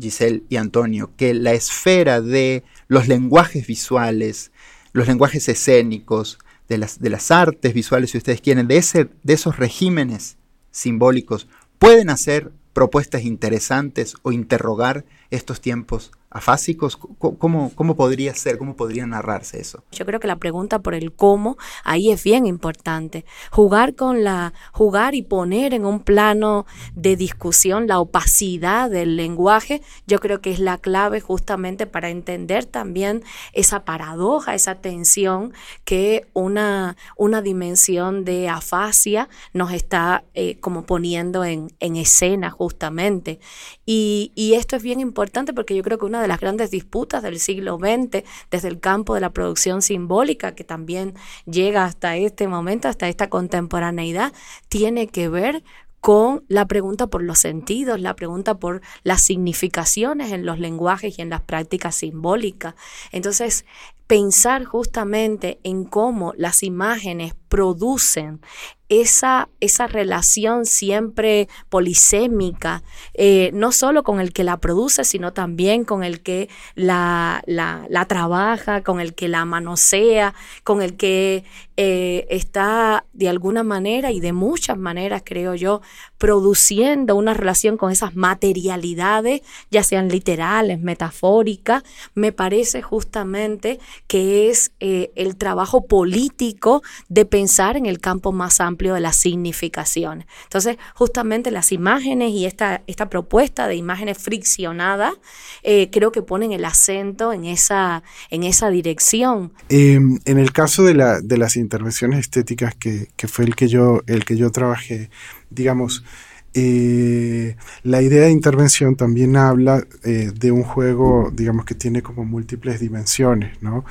Giselle 0.00 0.44
y 0.48 0.56
Antonio, 0.56 1.10
que 1.18 1.34
la 1.34 1.52
esfera 1.52 2.22
de 2.22 2.64
los 2.88 3.08
lenguajes 3.08 3.66
visuales, 3.66 4.52
los 4.94 5.06
lenguajes 5.06 5.50
escénicos, 5.50 6.38
de 6.70 6.78
las, 6.78 7.00
de 7.00 7.10
las 7.10 7.32
artes 7.32 7.74
visuales, 7.74 8.12
si 8.12 8.18
ustedes 8.18 8.40
quieren, 8.40 8.68
de, 8.68 8.76
ese, 8.76 9.10
de 9.24 9.32
esos 9.34 9.58
regímenes 9.58 10.38
simbólicos, 10.70 11.48
pueden 11.80 12.10
hacer 12.10 12.52
propuestas 12.72 13.24
interesantes 13.24 14.14
o 14.22 14.30
interrogar 14.30 15.04
estos 15.30 15.60
tiempos 15.60 16.12
afásicos? 16.30 16.96
¿Cómo, 16.96 17.72
¿Cómo 17.74 17.96
podría 17.96 18.34
ser? 18.34 18.56
¿Cómo 18.56 18.76
podría 18.76 19.06
narrarse 19.06 19.60
eso? 19.60 19.82
Yo 19.90 20.06
creo 20.06 20.20
que 20.20 20.28
la 20.28 20.36
pregunta 20.36 20.78
por 20.78 20.94
el 20.94 21.12
cómo 21.12 21.58
ahí 21.84 22.10
es 22.10 22.22
bien 22.22 22.46
importante. 22.46 23.24
Jugar 23.50 23.94
con 23.96 24.22
la, 24.22 24.54
jugar 24.72 25.14
y 25.14 25.22
poner 25.22 25.74
en 25.74 25.84
un 25.84 26.00
plano 26.00 26.66
de 26.94 27.16
discusión 27.16 27.88
la 27.88 27.98
opacidad 27.98 28.88
del 28.90 29.16
lenguaje, 29.16 29.82
yo 30.06 30.20
creo 30.20 30.40
que 30.40 30.52
es 30.52 30.60
la 30.60 30.78
clave 30.78 31.20
justamente 31.20 31.86
para 31.86 32.10
entender 32.10 32.64
también 32.64 33.24
esa 33.52 33.84
paradoja, 33.84 34.54
esa 34.54 34.76
tensión 34.76 35.52
que 35.84 36.28
una, 36.32 36.96
una 37.16 37.42
dimensión 37.42 38.24
de 38.24 38.48
afasia 38.48 39.28
nos 39.52 39.72
está 39.72 40.24
eh, 40.34 40.58
como 40.60 40.84
poniendo 40.84 41.44
en, 41.44 41.72
en 41.80 41.96
escena 41.96 42.50
justamente. 42.50 43.40
Y, 43.84 44.32
y 44.36 44.54
esto 44.54 44.76
es 44.76 44.82
bien 44.82 45.00
importante 45.00 45.52
porque 45.52 45.74
yo 45.74 45.82
creo 45.82 45.98
que 45.98 46.04
una 46.04 46.19
de 46.20 46.28
las 46.28 46.40
grandes 46.40 46.70
disputas 46.70 47.22
del 47.22 47.38
siglo 47.38 47.78
XX 47.78 48.24
desde 48.50 48.68
el 48.68 48.80
campo 48.80 49.14
de 49.14 49.20
la 49.20 49.30
producción 49.30 49.82
simbólica, 49.82 50.54
que 50.54 50.64
también 50.64 51.14
llega 51.46 51.84
hasta 51.84 52.16
este 52.16 52.48
momento, 52.48 52.88
hasta 52.88 53.08
esta 53.08 53.28
contemporaneidad, 53.28 54.32
tiene 54.68 55.08
que 55.08 55.28
ver 55.28 55.62
con 56.00 56.44
la 56.48 56.66
pregunta 56.66 57.08
por 57.08 57.22
los 57.22 57.38
sentidos, 57.38 58.00
la 58.00 58.16
pregunta 58.16 58.58
por 58.58 58.80
las 59.02 59.22
significaciones 59.22 60.32
en 60.32 60.46
los 60.46 60.58
lenguajes 60.58 61.18
y 61.18 61.22
en 61.22 61.30
las 61.30 61.42
prácticas 61.42 61.94
simbólicas. 61.94 62.74
Entonces, 63.12 63.66
pensar 64.06 64.64
justamente 64.64 65.60
en 65.62 65.84
cómo 65.84 66.32
las 66.36 66.62
imágenes 66.62 67.34
producen 67.48 68.40
esa, 68.90 69.48
esa 69.60 69.86
relación 69.86 70.66
siempre 70.66 71.48
polisémica, 71.68 72.82
eh, 73.14 73.50
no 73.54 73.70
solo 73.70 74.02
con 74.02 74.20
el 74.20 74.32
que 74.32 74.42
la 74.42 74.58
produce, 74.58 75.04
sino 75.04 75.32
también 75.32 75.84
con 75.84 76.02
el 76.02 76.22
que 76.22 76.48
la, 76.74 77.42
la, 77.46 78.04
trabaja, 78.08 78.82
con 78.82 79.00
el 79.00 79.14
que 79.14 79.28
la 79.28 79.44
manosea, 79.44 80.34
con 80.64 80.82
el 80.82 80.96
que 80.96 81.44
eh, 81.76 82.26
está 82.30 83.06
de 83.12 83.28
alguna 83.28 83.62
manera 83.62 84.10
y 84.10 84.18
de 84.18 84.32
muchas 84.32 84.76
maneras, 84.76 85.22
creo 85.24 85.54
yo, 85.54 85.82
produciendo 86.18 87.14
una 87.14 87.32
relación 87.32 87.76
con 87.76 87.92
esas 87.92 88.16
materialidades, 88.16 89.42
ya 89.70 89.84
sean 89.84 90.08
literales, 90.08 90.80
metafóricas, 90.80 91.84
me 92.14 92.32
parece 92.32 92.82
justamente 92.82 93.78
que 94.08 94.50
es 94.50 94.72
eh, 94.80 95.12
el 95.14 95.36
trabajo 95.36 95.86
político 95.86 96.82
de 97.08 97.24
pensar 97.24 97.76
en 97.76 97.86
el 97.86 98.00
campo 98.00 98.32
más 98.32 98.60
amplio 98.60 98.79
de 98.88 99.00
la 99.00 99.12
significación. 99.12 100.24
Entonces, 100.44 100.76
justamente 100.94 101.50
las 101.50 101.72
imágenes 101.72 102.32
y 102.32 102.46
esta, 102.46 102.82
esta 102.86 103.08
propuesta 103.08 103.68
de 103.68 103.76
imágenes 103.76 104.18
friccionadas 104.18 105.14
eh, 105.62 105.90
creo 105.90 106.12
que 106.12 106.22
ponen 106.22 106.52
el 106.52 106.64
acento 106.64 107.32
en 107.32 107.44
esa, 107.44 108.02
en 108.30 108.44
esa 108.44 108.70
dirección. 108.70 109.52
Em, 109.68 110.18
en 110.24 110.38
el 110.38 110.52
caso 110.52 110.82
de, 110.82 110.94
la, 110.94 111.20
de 111.20 111.36
las 111.36 111.56
intervenciones 111.56 112.20
estéticas, 112.20 112.74
que, 112.74 113.08
que, 113.16 113.28
fue 113.28 113.44
el 113.44 113.54
que 113.54 113.68
yo, 113.68 114.00
el 114.06 114.24
que 114.24 114.36
yo 114.36 114.50
trabajé, 114.50 115.10
digamos, 115.50 116.04
eh, 116.52 117.56
la 117.84 118.02
idea 118.02 118.24
de 118.24 118.32
intervención 118.32 118.96
también 118.96 119.36
habla 119.36 119.86
eh, 120.02 120.32
de 120.34 120.50
un 120.50 120.64
juego, 120.64 121.30
digamos, 121.32 121.64
que 121.64 121.76
tiene 121.76 122.02
como 122.02 122.24
múltiples 122.24 122.80
dimensiones, 122.80 123.62
¿no? 123.62 123.84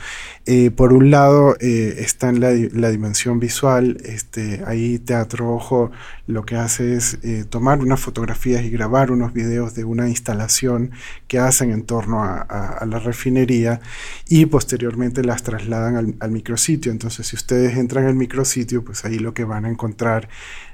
Eh, 0.46 0.70
por 0.70 0.92
un 0.92 1.10
lado 1.10 1.56
está 1.60 2.30
en 2.30 2.42
la, 2.42 2.52
dimensión 2.90 3.40
visual, 3.40 3.98
este, 4.04 4.62
ahí 4.66 5.00
Teatro 5.00 5.54
Ojo 5.54 5.92
lo 6.28 6.46
que 6.46 6.56
hace 6.58 6.96
es 6.96 7.18
tomar 7.50 7.80
unas 7.80 8.00
fotografías 8.00 8.64
y 8.64 8.70
grabar 8.70 9.12
unos 9.12 9.34
videos 9.34 9.74
de 9.74 9.84
una 9.84 10.10
instalación 10.10 10.92
que 11.28 11.40
hacen 11.40 11.72
en 11.72 11.84
torno 11.84 12.24
a, 12.24 12.86
la 12.86 13.00
refinería 13.00 13.80
y 14.28 14.46
posteriormente 14.48 15.24
las 15.24 15.44
trasladan 15.44 16.18
al 16.20 16.32
micrositio. 16.32 16.92
Entonces, 16.92 17.28
si 17.28 17.36
ustedes 17.36 17.78
entran 17.78 18.06
al 18.06 18.16
micrositio, 18.16 18.84
pues 18.84 19.06
ahí 19.06 19.18
lo 19.20 19.34
que 19.34 19.44
van 19.44 19.66
a 19.66 19.70
encontrar 19.70 20.30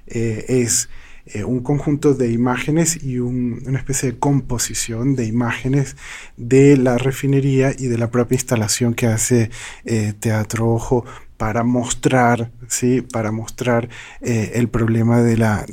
es 0.08 0.90
eh, 1.28 1.44
un 1.44 1.62
conjunto 1.62 2.14
de 2.14 2.32
imágenes 2.32 3.04
y 3.04 3.18
una 3.18 3.80
especie 3.80 4.12
de 4.12 4.20
composición 4.20 5.16
de 5.16 5.26
imágenes 5.26 5.96
de 6.38 6.78
la 6.78 7.00
refinería 7.00 7.74
y 7.76 7.88
de 7.88 7.98
la 7.98 8.12
propia 8.12 8.36
instalación 8.36 8.94
que 8.94 9.08
hace 9.08 9.50
eh, 9.86 10.14
Teatro 10.20 10.72
Ojo 10.72 11.04
para 11.38 11.64
mostrar, 11.64 12.52
¿sí? 12.68 13.02
para 13.02 13.32
mostrar 13.32 13.90
eh, 14.22 14.52
el 14.54 14.70
problema 14.70 15.24
de 15.24 15.36
la, 15.38 15.66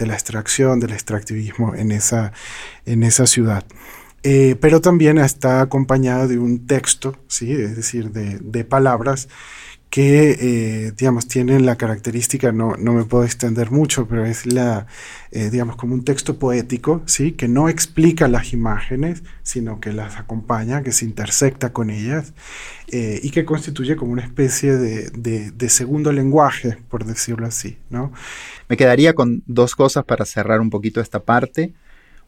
extracción, 0.00 0.80
del 0.80 0.92
extractivismo 0.92 1.76
en 1.76 1.92
esa, 1.92 2.32
ciudad. 3.26 3.64
pero 4.22 4.80
también 4.80 5.18
está 5.18 5.60
acompañada 5.60 6.26
de 6.26 6.38
un 6.38 6.66
texto, 6.66 7.16
¿sí? 7.28 7.52
es 7.52 7.76
decir, 7.76 8.10
de, 8.10 8.38
de 8.40 8.64
palabras 8.64 9.28
que, 9.92 10.30
eh, 10.86 10.92
digamos, 10.96 11.28
tienen 11.28 11.66
la 11.66 11.76
característica, 11.76 12.50
no, 12.50 12.76
no, 12.78 12.94
me 12.94 13.04
puedo 13.04 13.24
extender 13.24 13.70
mucho, 13.70 14.08
pero 14.08 14.24
es 14.24 14.46
la, 14.46 14.86
eh, 15.32 15.50
digamos, 15.50 15.76
como 15.76 15.92
un 15.92 16.02
texto 16.02 16.38
poético, 16.38 17.02
¿sí? 17.04 17.32
Que 17.32 17.46
no 17.46 17.68
explica 17.68 18.26
las 18.26 18.54
imágenes, 18.54 19.22
sino 19.42 19.80
que 19.80 19.92
las 19.92 20.16
acompaña, 20.16 20.82
que 20.82 20.92
se 20.92 21.04
intersecta 21.04 21.74
con 21.74 21.90
ellas, 21.90 22.32
eh, 22.90 23.20
y 23.22 23.32
que 23.32 23.44
constituye 23.44 23.94
como 23.94 24.12
una 24.12 24.22
especie 24.22 24.76
de, 24.78 25.10
de, 25.50 25.68
segundo 25.68 26.10
lenguaje, 26.10 26.78
por 26.88 27.04
decirlo 27.04 27.46
así, 27.46 27.76
¿no? 27.90 28.14
Me 28.70 28.78
quedaría 28.78 29.12
con 29.12 29.42
dos 29.44 29.74
cosas 29.74 30.06
para 30.06 30.24
cerrar 30.24 30.62
un 30.62 30.70
poquito 30.70 31.02
esta 31.02 31.20
parte. 31.20 31.74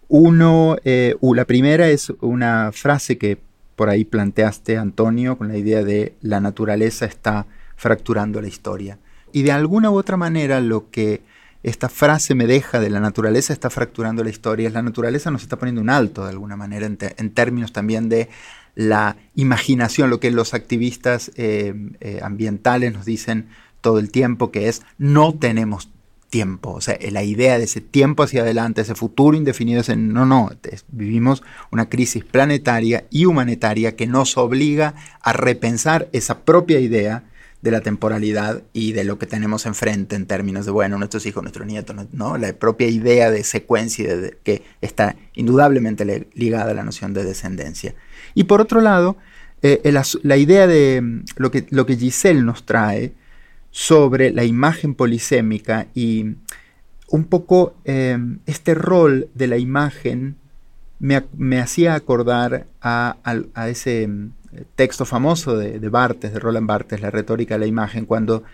Uno, 0.09 0.77
la 0.85 1.45
primera 1.47 1.89
es 1.89 2.13
una 2.21 2.73
frase 2.73 3.17
que 3.17 3.39
por 3.77 3.89
ahí 3.91 4.05
planteaste, 4.05 4.77
Antonio, 4.77 5.37
con 5.37 5.49
la 5.49 5.57
idea 5.57 5.83
de 5.83 6.15
la 6.21 6.41
naturaleza 6.41 7.07
está 7.07 7.47
fracturando 7.77 8.41
la 8.41 8.49
historia. 8.49 8.99
Y 9.33 9.43
de 9.43 9.53
alguna 9.53 9.91
u 9.91 9.97
otra 9.97 10.17
manera 10.17 10.61
lo 10.61 10.91
que 10.91 11.23
esta 11.65 11.89
frase 11.89 12.35
me 12.35 12.47
deja 12.47 12.79
de 12.79 12.91
la 12.91 13.01
naturaleza 13.01 13.53
está 13.53 13.71
fracturando 13.71 14.23
la 14.23 14.31
historia, 14.31 14.69
es 14.69 14.75
la 14.75 14.83
naturaleza 14.83 15.31
nos 15.31 15.43
está 15.43 15.59
poniendo 15.59 15.81
un 15.81 15.91
alto 15.91 16.25
de 16.25 16.31
alguna 16.31 16.57
manera 16.57 16.87
en, 16.87 17.31
términos 17.31 17.73
también 17.73 18.09
de 18.09 18.29
la 18.75 19.17
imaginación, 19.35 20.11
lo 20.11 20.21
que 20.21 20.31
los 20.31 20.53
activistas 20.53 21.33
eh, 21.37 21.75
eh, 22.01 22.21
ambientales 22.23 22.93
nos 22.93 23.07
dicen 23.07 23.49
todo 23.81 23.99
el 23.99 24.11
tiempo, 24.11 24.51
que 24.51 24.69
es 24.69 24.83
no 24.99 25.35
tenemos 25.35 25.89
tiempo, 26.35 26.73
o 26.73 26.81
sea, 26.81 26.99
la 27.13 27.23
idea 27.23 27.59
de 27.59 27.65
ese 27.65 27.81
tiempo 27.81 28.25
hacia 28.25 28.43
adelante, 28.43 28.81
ese 28.81 28.97
futuro 28.97 29.37
indefinido, 29.37 29.83
ese, 29.83 29.95
no, 29.95 30.27
no, 30.27 30.51
vivimos 30.89 31.45
una 31.71 31.89
crisis 31.89 32.25
planetaria 32.25 33.05
y 33.09 33.27
humanitaria 33.27 33.95
que 33.95 34.09
nos 34.09 34.37
obliga 34.37 34.97
a 35.23 35.33
repensar 35.33 36.09
esa 36.11 36.41
propia 36.41 36.81
idea 36.81 37.23
de 37.63 37.71
la 37.71 37.83
temporalidad 37.83 38.65
y 38.73 38.91
de 38.95 39.05
lo 39.05 39.17
que 39.17 39.27
tenemos 39.27 39.65
enfrente 39.65 40.17
en 40.17 40.27
términos 40.27 40.67
de, 40.67 40.73
bueno, 40.73 40.99
nuestros 40.99 41.25
hijos, 41.25 41.45
nuestros 41.45 41.69
nietos, 41.69 41.95
¿no? 42.11 42.37
La 42.37 42.53
propia 42.53 42.89
idea 42.89 43.31
de 43.31 43.45
secuencia 43.45 44.17
de, 44.17 44.37
que 44.43 44.65
está 44.81 45.15
indudablemente 45.35 46.27
ligada 46.35 46.73
a 46.73 46.75
la 46.75 46.83
noción 46.83 47.15
de 47.15 47.23
descendencia. 47.23 47.95
Y 48.35 48.45
por 48.45 48.61
otro 48.61 48.81
lado, 48.81 49.17
eh, 49.63 49.95
la 50.25 50.37
idea 50.37 50.67
de 50.67 51.01
mm, 51.01 51.25
lo 51.37 51.53
que, 51.53 51.65
lo 51.71 51.87
que 51.87 51.97
Giselle 51.97 52.43
nos 52.43 52.67
trae, 52.67 53.13
sobre 53.75 54.31
la 54.31 54.45
imagen 54.45 54.95
polisémica 54.95 55.89
y 55.95 56.37
un 57.09 57.25
poco 57.25 57.75
eh, 57.85 58.17
este 58.47 58.73
rol 58.73 59.27
de 59.35 59.49
la 59.49 59.59
imagen 59.59 60.37
me, 61.01 61.59
hacía 61.59 61.95
acordar 61.95 62.69
a, 62.81 63.17
ese 63.69 64.07
mm, 64.07 64.31
texto 64.77 65.05
famoso 65.05 65.59
de, 65.59 65.81
de, 65.81 65.89
Bartes, 65.89 66.33
de 66.33 66.39
Roland 66.39 66.69
Barthes, 66.69 67.01
La 67.01 67.11
retórica 67.11 67.57
de 67.57 67.59
la 67.59 67.67
imagen, 67.67 68.07
cuando 68.07 68.45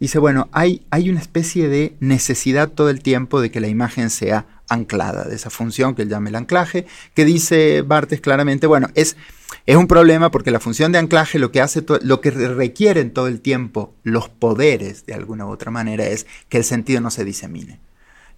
dice, 0.00 0.18
bueno, 0.18 0.48
hay, 0.50 0.86
hay 0.88 1.10
una 1.10 1.20
especie 1.20 1.68
de 1.68 1.94
necesidad 2.00 2.70
todo 2.70 2.88
el 2.88 3.02
tiempo 3.02 3.42
de 3.42 3.50
que 3.50 3.60
la 3.60 3.68
imagen 3.68 4.08
sea 4.08 4.46
anclada, 4.70 5.24
de 5.24 5.34
esa 5.34 5.50
función 5.50 5.94
que 5.94 6.02
él 6.02 6.08
llama 6.08 6.30
el 6.30 6.36
anclaje, 6.36 6.86
que 7.12 7.26
dice 7.26 7.82
Bartes 7.82 8.22
claramente, 8.22 8.66
bueno, 8.66 8.88
es 8.94 9.18
es 9.66 9.76
un 9.76 9.86
problema 9.86 10.30
porque 10.30 10.50
la 10.50 10.60
función 10.60 10.92
de 10.92 10.98
anclaje 10.98 11.38
lo 11.38 11.52
que 11.52 11.60
hace, 11.60 11.84
lo 12.02 12.20
que 12.20 12.30
requieren 12.30 13.12
todo 13.12 13.26
el 13.26 13.40
tiempo 13.40 13.94
los 14.02 14.28
poderes 14.28 15.06
de 15.06 15.14
alguna 15.14 15.46
u 15.46 15.50
otra 15.50 15.70
manera 15.70 16.06
es 16.06 16.26
que 16.48 16.58
el 16.58 16.64
sentido 16.64 17.00
no 17.00 17.10
se 17.10 17.24
disemine. 17.24 17.80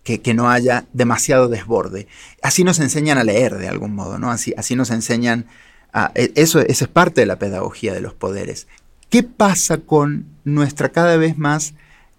Que, 0.04 0.20
que, 0.20 0.34
no 0.34 0.50
haya 0.50 0.86
demasiado 0.92 1.48
desborde. 1.48 2.08
Así 2.42 2.64
nos 2.64 2.80
enseñan 2.80 3.18
a 3.18 3.24
leer 3.24 3.56
de 3.56 3.68
algún 3.68 3.94
modo, 3.94 4.18
¿no? 4.18 4.32
Así, 4.32 4.52
así 4.56 4.74
nos 4.74 4.90
enseñan 4.90 5.46
a, 5.92 6.10
e, 6.16 6.32
eso, 6.34 6.58
eso 6.58 6.84
es 6.84 6.90
parte 6.90 7.20
de 7.20 7.26
la 7.26 7.38
pedagogía 7.38 7.94
de 7.94 8.00
los 8.00 8.12
poderes. 8.12 8.66
¿Qué 9.10 9.22
pasa 9.22 9.78
con 9.78 10.26
nuestra 10.42 10.88
cada 10.88 11.16
vez 11.16 11.38
más 11.38 11.74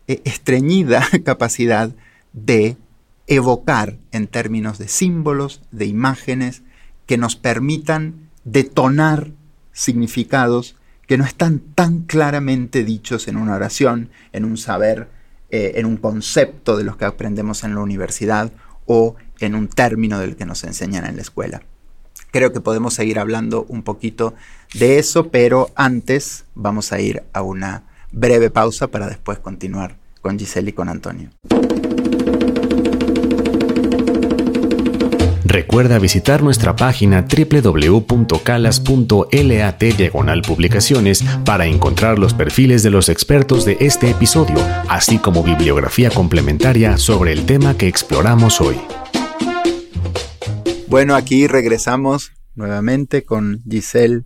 eh, 0.08 0.22
estreñida 0.24 1.06
capacidad 1.26 1.92
de 2.32 2.78
evocar 3.28 3.98
en 4.12 4.28
términos 4.28 4.78
de 4.78 4.88
símbolos, 4.88 5.62
de 5.72 5.86
imágenes, 5.86 6.64
que 7.06 7.18
nos 7.18 7.36
permitan 7.36 8.23
detonar 8.44 9.32
significados 9.72 10.76
que 11.08 11.18
no 11.18 11.26
están 11.26 11.60
tan 11.60 12.02
claramente 12.02 12.84
dichos 12.84 13.28
en 13.28 13.38
una 13.38 13.56
oración, 13.56 14.10
en 14.32 14.46
un 14.46 14.58
saber, 14.58 15.08
eh, 15.50 15.74
en 15.76 15.86
un 15.86 15.98
concepto 15.98 16.78
de 16.78 16.84
los 16.84 16.98
que 16.98 17.06
aprendemos 17.06 17.64
en 17.64 17.76
la 17.76 17.82
universidad 17.82 18.52
o 18.86 19.16
en 19.40 19.56
un 19.56 19.68
término 19.68 20.20
del 20.20 20.36
que 20.36 20.46
nos 20.46 20.64
enseñan 20.64 21.06
en 21.06 21.18
la 21.18 21.22
escuela. 21.22 21.62
Creo 22.32 22.52
que 22.52 22.62
podemos 22.62 22.96
seguir 22.96 23.20
hablando 23.20 23.66
un 23.70 23.84
poquito 23.84 24.34
de 24.74 24.98
eso, 24.98 25.30
pero 25.30 25.70
antes 25.76 26.46
vamos 26.56 26.92
a 26.92 27.00
ir 27.00 27.24
a 27.34 27.44
una 27.44 27.84
breve 28.12 28.50
pausa 28.50 28.88
para 28.88 29.08
después 29.08 29.40
continuar 29.40 29.98
con 30.22 30.40
Giselle 30.40 30.70
y 30.70 30.74
con 30.74 30.90
Antonio. 30.90 31.30
Recuerda 35.54 36.00
visitar 36.00 36.42
nuestra 36.42 36.76
página 36.76 37.28
www.calas.lat 37.28 39.84
diagonal 39.84 40.42
publicaciones 40.42 41.24
para 41.46 41.68
encontrar 41.68 42.18
los 42.18 42.34
perfiles 42.34 42.82
de 42.82 42.90
los 42.90 43.08
expertos 43.08 43.64
de 43.64 43.78
este 43.80 44.10
episodio, 44.10 44.56
así 44.90 45.20
como 45.20 45.44
bibliografía 45.44 46.10
complementaria 46.10 46.98
sobre 46.98 47.34
el 47.34 47.46
tema 47.46 47.78
que 47.78 47.88
exploramos 47.88 48.62
hoy. 48.62 48.78
Bueno, 50.88 51.14
aquí 51.14 51.46
regresamos 51.46 52.32
nuevamente 52.56 53.24
con 53.24 53.62
Giselle 53.70 54.24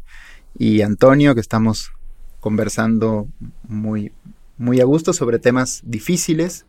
y 0.58 0.80
Antonio, 0.80 1.36
que 1.36 1.42
estamos 1.42 1.92
conversando 2.40 3.28
muy, 3.68 4.13
muy 4.58 4.80
a 4.80 4.86
gusto 4.86 5.12
sobre 5.12 5.40
temas 5.40 5.82
difíciles. 5.84 6.66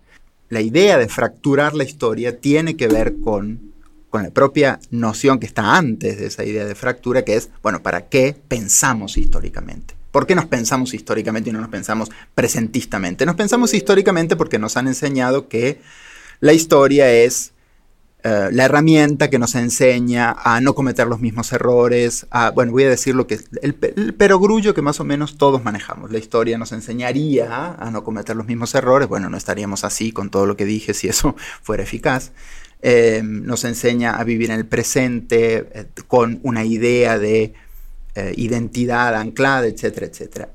La 0.49 0.63
idea 0.63 0.99
de 0.99 1.07
fracturar 1.07 1.77
la 1.77 1.85
historia 1.85 2.41
tiene 2.41 2.77
que 2.77 2.89
ver 2.89 3.21
con 3.23 3.69
con 4.11 4.23
la 4.23 4.31
propia 4.31 4.81
noción 4.91 5.39
que 5.39 5.47
está 5.47 5.77
antes 5.77 6.19
de 6.19 6.27
esa 6.27 6.45
idea 6.45 6.65
de 6.65 6.75
fractura, 6.75 7.25
que 7.25 7.35
es, 7.35 7.51
bueno, 7.63 7.83
¿para 7.83 8.09
qué 8.09 8.37
pensamos 8.49 9.17
históricamente? 9.17 9.95
¿Por 10.11 10.27
qué 10.27 10.35
nos 10.35 10.47
pensamos 10.47 10.95
históricamente 10.95 11.51
y 11.51 11.53
no 11.53 11.61
nos 11.61 11.69
pensamos 11.69 12.11
presentistamente? 12.35 13.27
Nos 13.27 13.37
pensamos 13.37 13.75
históricamente 13.75 14.37
porque 14.37 14.59
nos 14.59 14.77
han 14.77 14.89
enseñado 14.89 15.49
que 15.49 15.81
la 16.41 16.53
historia 16.53 17.13
es 17.13 17.53
eh, 18.25 18.49
la 18.51 18.65
herramienta 18.65 19.31
que 19.31 19.39
nos 19.39 19.55
enseña 19.55 20.33
a 20.33 20.61
no 20.61 20.75
cometer 20.75 21.07
los 21.07 21.21
mismos 21.21 21.53
errores, 21.53 22.27
a, 22.31 22.51
bueno, 22.51 22.73
voy 22.73 22.83
a 22.83 22.89
decir 22.89 23.15
lo 23.15 23.29
que 23.29 23.35
es 23.35 23.45
el, 23.63 23.77
el, 23.97 24.13
perogrullo 24.13 24.75
que 24.75 24.83
más 24.83 24.99
o 24.99 25.05
menos 25.05 25.39
todos 25.39 25.63
manejamos. 25.63 26.11
La 26.11 26.19
historia 26.19 26.59
nos 26.59 26.73
enseñaría 26.73 27.75
a 27.79 27.91
no 27.93 28.03
cometer 28.03 28.35
los 28.35 28.47
mismos 28.47 28.75
errores, 28.75 29.09
bueno, 29.09 29.31
no 29.31 29.37
estaríamos 29.37 29.85
así 29.85 30.11
con 30.11 30.31
todo 30.31 30.47
lo 30.47 30.57
que 30.57 30.65
dije 30.65 30.95
si 30.95 31.09
eso 31.09 31.37
fuera 31.63 31.85
eficaz. 31.85 32.33
Eh, 32.81 33.23
nos 33.25 33.65
enseña 33.65 34.17
a 34.17 34.25
vivir 34.25 34.51
en 34.51 34.59
el 34.59 34.67
presente 34.67 35.69
eh, 35.73 35.87
con 36.07 36.39
una 36.45 36.65
idea 36.65 37.19
de 37.19 37.55
eh, 38.15 38.35
identidad 38.37 39.17
anclada, 39.17 39.67
etcétera, 39.67 40.07
etcétera. 40.07 40.53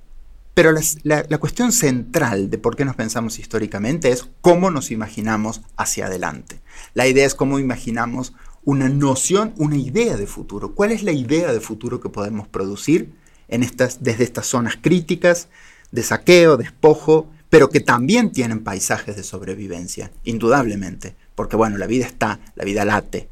Pero 0.53 0.71
la, 1.03 1.37
cuestión 1.39 1.71
central 1.71 2.49
de 2.49 2.59
por 2.59 2.75
qué 2.75 2.85
nos 2.85 2.95
pensamos 2.95 3.39
históricamente 3.39 4.09
es 4.09 4.27
cómo 4.41 4.69
nos 4.69 4.91
imaginamos 4.91 5.61
hacia 5.77 6.05
adelante. 6.05 6.59
La 6.93 7.07
idea 7.07 7.25
es 7.25 7.33
cómo 7.33 7.57
imaginamos 7.57 8.33
una 8.63 8.87
noción, 8.87 9.53
una 9.57 9.77
idea 9.77 10.15
de 10.15 10.27
futuro. 10.27 10.75
¿Cuál 10.75 10.91
es 10.91 11.01
la 11.03 11.11
idea 11.11 11.51
de 11.51 11.59
futuro 11.59 11.99
que 11.99 12.09
podemos 12.09 12.47
producir 12.47 13.13
en 13.47 13.63
estas, 13.63 14.03
desde 14.03 14.23
estas 14.23 14.45
zonas 14.45 14.77
críticas 14.79 15.47
de 15.91 16.03
saqueo, 16.03 16.55
despojo, 16.55 17.31
pero 17.49 17.69
que 17.69 17.79
también 17.79 18.31
tienen 18.31 18.63
paisajes 18.63 19.15
de 19.15 19.23
sobrevivencia, 19.23 20.11
indudablemente 20.23 21.15
porque 21.35 21.55
bueno, 21.55 21.77
la 21.77 21.87
vida 21.87 22.05
está, 22.05 22.39
la 22.55 22.65
vida 22.65 22.85
late, 22.85 23.29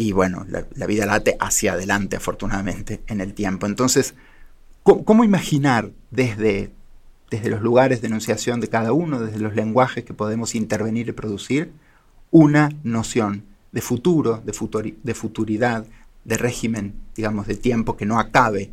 y 0.00 0.12
bueno, 0.12 0.46
la, 0.48 0.86
vida 0.86 1.04
late 1.04 1.36
hacia 1.40 1.74
adelante, 1.74 2.16
afortunadamente, 2.16 3.02
en 3.06 3.20
el 3.20 3.34
tiempo. 3.34 3.66
Entonces, 3.66 4.14
¿cómo, 4.82 5.24
imaginar 5.24 5.90
desde, 6.10 6.72
desde 7.30 7.50
los 7.50 7.60
lugares 7.60 8.00
de 8.00 8.06
enunciación 8.06 8.60
de 8.60 8.68
cada 8.68 8.94
uno, 8.94 9.20
desde 9.20 9.38
los 9.38 9.54
lenguajes 9.54 10.02
que 10.04 10.14
podemos 10.14 10.54
intervenir 10.54 11.08
y 11.08 11.12
producir, 11.12 11.72
una 12.30 12.70
noción 12.82 13.44
de 13.72 13.82
futuro, 13.82 14.42
de, 14.42 14.94
de 15.02 15.14
futuridad, 15.14 15.84
de 16.24 16.36
régimen, 16.38 16.94
digamos, 17.14 17.46
de 17.46 17.56
tiempo 17.56 17.98
que 17.98 18.06
no 18.06 18.18
acabe 18.18 18.72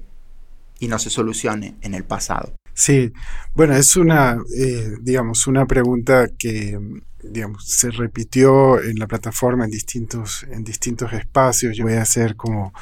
y 0.80 0.88
no 0.88 0.98
se 0.98 1.10
solucione 1.10 1.76
en 1.82 1.94
el 1.94 2.06
pasado? 2.06 2.54
Sí, 2.78 3.12
bueno, 3.56 3.76
es 3.76 3.98
una, 3.98 4.38
eh, 4.56 4.98
digamos, 5.02 5.48
una 5.48 5.66
pregunta 5.66 6.28
que 6.38 6.78
digamos, 7.24 7.68
se 7.68 7.90
repitió 7.90 8.80
en 8.80 9.00
la 9.00 9.08
plataforma 9.08 9.66
en 9.66 9.72
distintos, 9.72 10.46
en 10.52 10.64
distintos 10.64 11.12
espacios. 11.12 11.76
Yo 11.76 11.86
voy 11.86 11.94
a 11.94 12.04
hacer 12.04 12.36
como, 12.36 12.74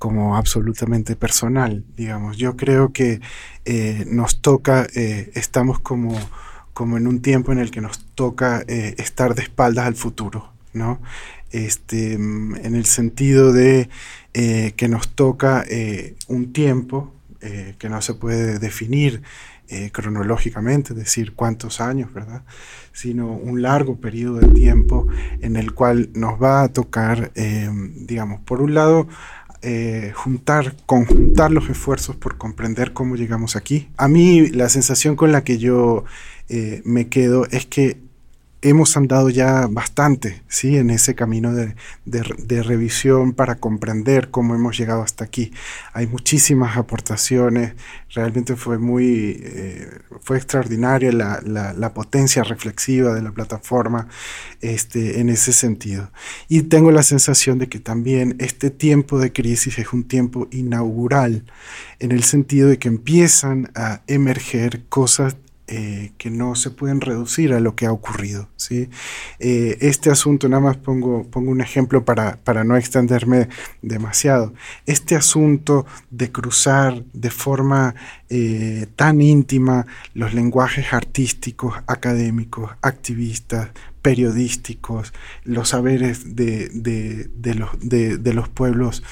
como 0.00 0.36
absolutamente 0.36 1.14
personal, 1.14 1.84
digamos. 1.96 2.36
Yo 2.38 2.56
creo 2.56 2.92
que 2.92 3.20
eh, 3.64 4.04
nos 4.08 4.42
toca, 4.42 4.84
eh, 4.96 5.30
estamos 5.34 5.78
como, 5.78 6.18
como 6.72 6.96
en 6.96 7.06
un 7.06 7.22
tiempo 7.22 7.52
en 7.52 7.60
el 7.60 7.70
que 7.70 7.80
nos 7.80 8.04
toca 8.16 8.64
eh, 8.66 8.96
estar 8.98 9.36
de 9.36 9.42
espaldas 9.42 9.86
al 9.86 9.94
futuro, 9.94 10.52
¿no? 10.72 11.00
este, 11.52 12.14
en 12.14 12.74
el 12.74 12.84
sentido 12.84 13.52
de 13.52 13.88
eh, 14.34 14.72
que 14.76 14.88
nos 14.88 15.08
toca 15.14 15.64
un 16.26 16.52
tiempo 16.52 17.15
que 17.78 17.88
no 17.88 18.00
se 18.02 18.14
puede 18.14 18.58
definir 18.58 19.22
cronológicamente, 19.90 20.92
es 20.92 20.98
decir, 20.98 21.34
cuántos 21.34 21.80
años, 21.80 22.14
¿verdad? 22.14 22.42
Sino 22.92 23.32
un 23.32 23.62
largo 23.62 23.96
periodo 23.96 24.38
de 24.38 24.48
tiempo 24.48 25.08
en 25.40 25.56
el 25.56 25.74
cual 25.74 26.10
nos 26.14 26.40
va 26.40 26.62
a 26.62 26.68
tocar, 26.68 27.32
digamos, 27.34 28.40
por 28.42 28.62
un 28.62 28.74
lado, 28.74 29.08
eh, 29.62 30.12
juntar, 30.14 30.76
conjuntar 30.86 31.50
los 31.50 31.68
esfuerzos 31.68 32.14
por 32.14 32.36
comprender 32.36 32.92
cómo 32.92 33.16
llegamos 33.16 33.56
aquí. 33.56 33.88
A 33.96 34.06
mí 34.06 34.46
la 34.48 34.68
sensación 34.68 35.16
con 35.16 35.32
la 35.32 35.42
que 35.42 35.58
yo 35.58 36.04
eh, 36.48 36.82
me 36.84 37.08
quedo 37.08 37.46
es 37.50 37.66
que 37.66 37.98
hemos 38.62 38.96
andado 38.96 39.28
ya 39.30 39.66
bastante 39.68 40.42
¿sí? 40.48 40.76
en 40.76 40.90
ese 40.90 41.14
camino 41.14 41.52
de, 41.52 41.74
revisión 42.62 43.32
para 43.32 43.56
comprender 43.56 44.30
cómo 44.30 44.54
hemos 44.54 44.78
llegado 44.78 45.02
hasta 45.02 45.24
aquí. 45.24 45.52
Hay 45.92 46.06
muchísimas 46.06 46.76
aportaciones, 46.76 47.74
realmente 48.12 48.56
fue 48.56 48.78
muy, 48.78 49.40
eh, 49.42 49.98
fue 50.22 50.38
extraordinaria 50.38 51.12
la, 51.12 51.92
potencia 51.94 52.42
reflexiva 52.42 53.14
de 53.14 53.22
la 53.22 53.32
plataforma 53.32 54.08
este, 54.60 55.20
en 55.20 55.28
ese 55.28 55.52
sentido. 55.52 56.10
Y 56.48 56.62
tengo 56.62 56.90
la 56.90 57.02
sensación 57.02 57.58
de 57.58 57.68
que 57.68 57.78
también 57.78 58.36
este 58.38 58.70
tiempo 58.70 59.18
de 59.18 59.32
crisis 59.32 59.78
es 59.78 59.92
un 59.92 60.04
tiempo 60.04 60.48
inaugural 60.50 61.44
en 62.00 62.12
el 62.12 62.24
sentido 62.24 62.68
de 62.68 62.78
que 62.78 62.88
empiezan 62.88 63.70
a 63.74 64.02
emerger 64.06 64.84
cosas 64.88 65.36
eh, 65.68 66.12
que 66.16 66.30
no 66.30 66.54
se 66.54 66.70
pueden 66.70 67.00
reducir 67.00 67.52
a 67.52 67.58
lo 67.58 67.74
que 67.74 67.86
ha 67.86 67.92
ocurrido. 67.92 68.48
¿sí? 68.54 68.88
Eh, 69.40 69.76
este 69.80 70.10
asunto, 70.10 70.48
nada 70.48 70.62
más 70.62 70.76
pongo, 70.76 71.24
pongo 71.28 71.50
un 71.50 71.60
ejemplo 71.60 72.04
para, 72.04 72.36
para, 72.36 72.62
no 72.62 72.76
extenderme 72.76 73.48
demasiado. 73.82 74.54
Este 74.86 75.16
asunto 75.16 75.84
de 76.10 76.30
cruzar 76.30 77.02
de 77.12 77.30
forma 77.30 77.96
eh, 78.28 78.86
tan 78.94 79.20
íntima 79.20 79.86
los 80.14 80.34
lenguajes 80.34 80.92
artísticos, 80.92 81.74
académicos, 81.88 82.70
activistas, 82.80 83.70
periodísticos, 84.06 85.12
los 85.42 85.70
saberes 85.70 86.36
de, 86.36 86.68
de, 86.68 87.54
los, 87.56 87.70
de 87.80 88.32
los, 88.32 88.48
pueblos 88.48 89.02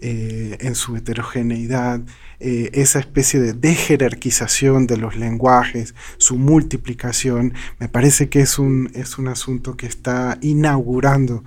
en 0.00 0.76
su 0.76 0.94
heterogeneidad, 0.94 2.02
eh, 2.46 2.70
esa 2.74 2.98
especie 2.98 3.40
de 3.40 3.54
dejerarquización 3.54 4.86
de 4.86 4.98
los 4.98 5.16
lenguajes, 5.16 5.94
su 6.18 6.36
multiplicación, 6.36 7.54
me 7.78 7.88
parece 7.88 8.28
que 8.28 8.40
es 8.40 8.58
un, 8.58 8.90
es 8.94 9.16
un 9.16 9.28
asunto 9.28 9.78
que 9.78 9.86
está 9.86 10.36
inaugurando 10.42 11.42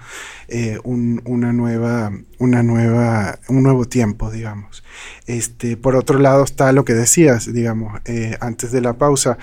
eh, 0.47 0.79
un, 0.83 1.21
una 1.25 1.53
nueva, 1.53 2.11
una 2.39 2.63
nueva, 2.63 3.37
un 3.47 3.61
nuevo 3.61 3.85
tiempo, 3.85 4.31
digamos. 4.31 4.83
Este, 5.27 5.77
por 5.77 5.95
otro 5.95 6.17
lado 6.19 6.43
está 6.43 6.71
lo 6.71 6.83
que 6.83 6.93
decías, 6.93 7.53
digamos, 7.53 8.01
eh, 8.05 8.35
antes 8.39 8.71
de 8.71 8.81
la 8.81 8.97
pausa, 8.97 9.37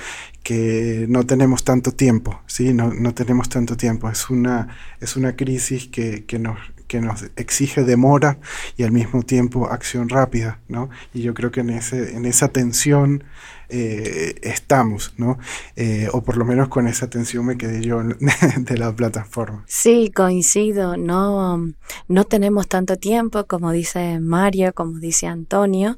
que 0.45 1.07
no 1.09 1.25
tenemos 1.25 1.65
tanto 1.65 1.91
tiempo, 1.91 2.41
¿sí? 2.47 2.75
No, 2.75 2.93
no 2.93 3.15
tenemos 3.15 3.49
tanto 3.49 3.77
tiempo. 3.77 4.11
Es 4.11 4.29
una, 4.31 4.69
es 5.01 5.17
una 5.17 5.35
crisis 5.35 5.89
que, 5.89 6.27
que 6.27 6.39
nos, 6.39 6.59
que 6.87 7.01
nos 7.01 7.25
exige 7.37 7.83
demora 7.83 8.39
y 8.77 8.83
al 8.83 8.93
mismo 8.93 9.23
tiempo 9.23 9.69
acción 9.71 10.11
rápida, 10.11 10.61
¿no? 10.69 10.91
Y 11.15 11.23
yo 11.23 11.33
creo 11.33 11.51
que 11.51 11.61
en, 11.61 11.71
ese, 11.71 12.15
en 12.15 12.27
esa 12.27 12.49
tensión 12.49 13.25
eh, 13.71 14.35
estamos, 14.43 15.15
¿no? 15.17 15.39
Eh, 15.77 16.09
o 16.13 16.23
por 16.23 16.37
lo 16.37 16.45
menos 16.45 16.69
con 16.69 16.87
esa 16.89 17.09
tensión 17.09 17.47
me 17.47 17.57
quedé 17.57 17.81
yo 17.81 18.03
de 18.59 18.77
la 18.77 18.95
plataforma. 18.95 19.65
Sí, 19.67 20.13
coincido, 20.15 20.99
no, 20.99 21.73
no 22.07 22.25
tenemos 22.25 22.69
tanto 22.69 22.97
tiempo, 22.97 23.47
como 23.47 23.73
dice 23.73 24.21
Mario, 24.21 24.75
como 24.75 24.99
dice 24.99 25.27
Antonio. 25.27 25.97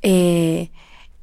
Eh, 0.00 0.70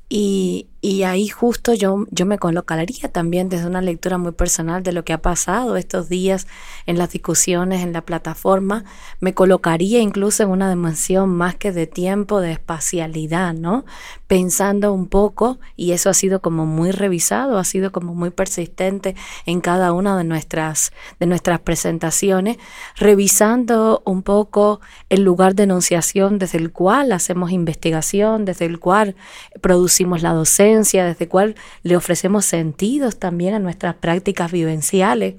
y, 0.10 0.68
y 0.82 1.04
ahí 1.04 1.28
justo 1.28 1.74
yo, 1.74 2.06
yo 2.10 2.26
me 2.26 2.38
colocaría 2.38 3.12
también 3.12 3.50
desde 3.50 3.68
una 3.68 3.82
lectura 3.82 4.18
muy 4.18 4.32
personal 4.32 4.82
de 4.82 4.94
lo 4.94 5.04
que 5.04 5.12
ha 5.12 5.22
pasado 5.22 5.76
estos 5.76 6.08
días 6.08 6.48
en 6.86 6.98
las 6.98 7.12
discusiones 7.12 7.84
en 7.84 7.92
la 7.92 8.02
plataforma, 8.02 8.86
me 9.20 9.34
colocaría 9.34 10.00
incluso 10.00 10.44
en 10.44 10.50
una 10.50 10.70
dimensión 10.70 11.30
más 11.30 11.56
que 11.56 11.74
de 11.74 11.86
tiempo, 11.86 12.40
de 12.40 12.54
espacialidad, 12.54 13.54
¿no? 13.54 13.84
Pensando 14.28 14.94
un 14.94 15.08
poco, 15.08 15.60
y 15.76 15.92
eso 15.92 16.10
ha 16.10 16.14
sido 16.14 16.42
como 16.42 16.66
muy 16.66 16.92
revisado, 16.92 17.58
ha 17.58 17.64
sido 17.66 17.92
como 17.92 18.16
muy 18.16 18.30
persistente 18.30 19.16
en 19.46 19.60
cada 19.60 19.92
una 19.92 20.18
de 20.18 20.24
nuestras, 20.24 20.94
de 21.20 21.26
nuestras 21.26 21.60
presentaciones, 21.60 22.58
revisando 22.96 24.02
un 24.06 24.24
poco 24.24 24.80
el 25.10 25.24
lugar 25.24 25.56
de 25.56 25.64
enunciación 25.64 26.40
desde 26.40 26.58
el 26.58 26.72
cual 26.72 27.12
hacemos 27.12 27.52
investigación, 27.52 28.46
desde 28.46 28.66
el 28.66 28.80
cual 28.80 29.16
producimos 29.62 30.22
la 30.22 30.34
docencia, 30.34 30.69
desde 30.76 31.28
cual 31.28 31.56
le 31.84 31.96
ofrecemos 31.96 32.46
sentidos 32.46 33.18
también 33.20 33.54
a 33.54 33.60
nuestras 33.60 33.96
prácticas 33.96 34.52
vivenciales. 34.52 35.36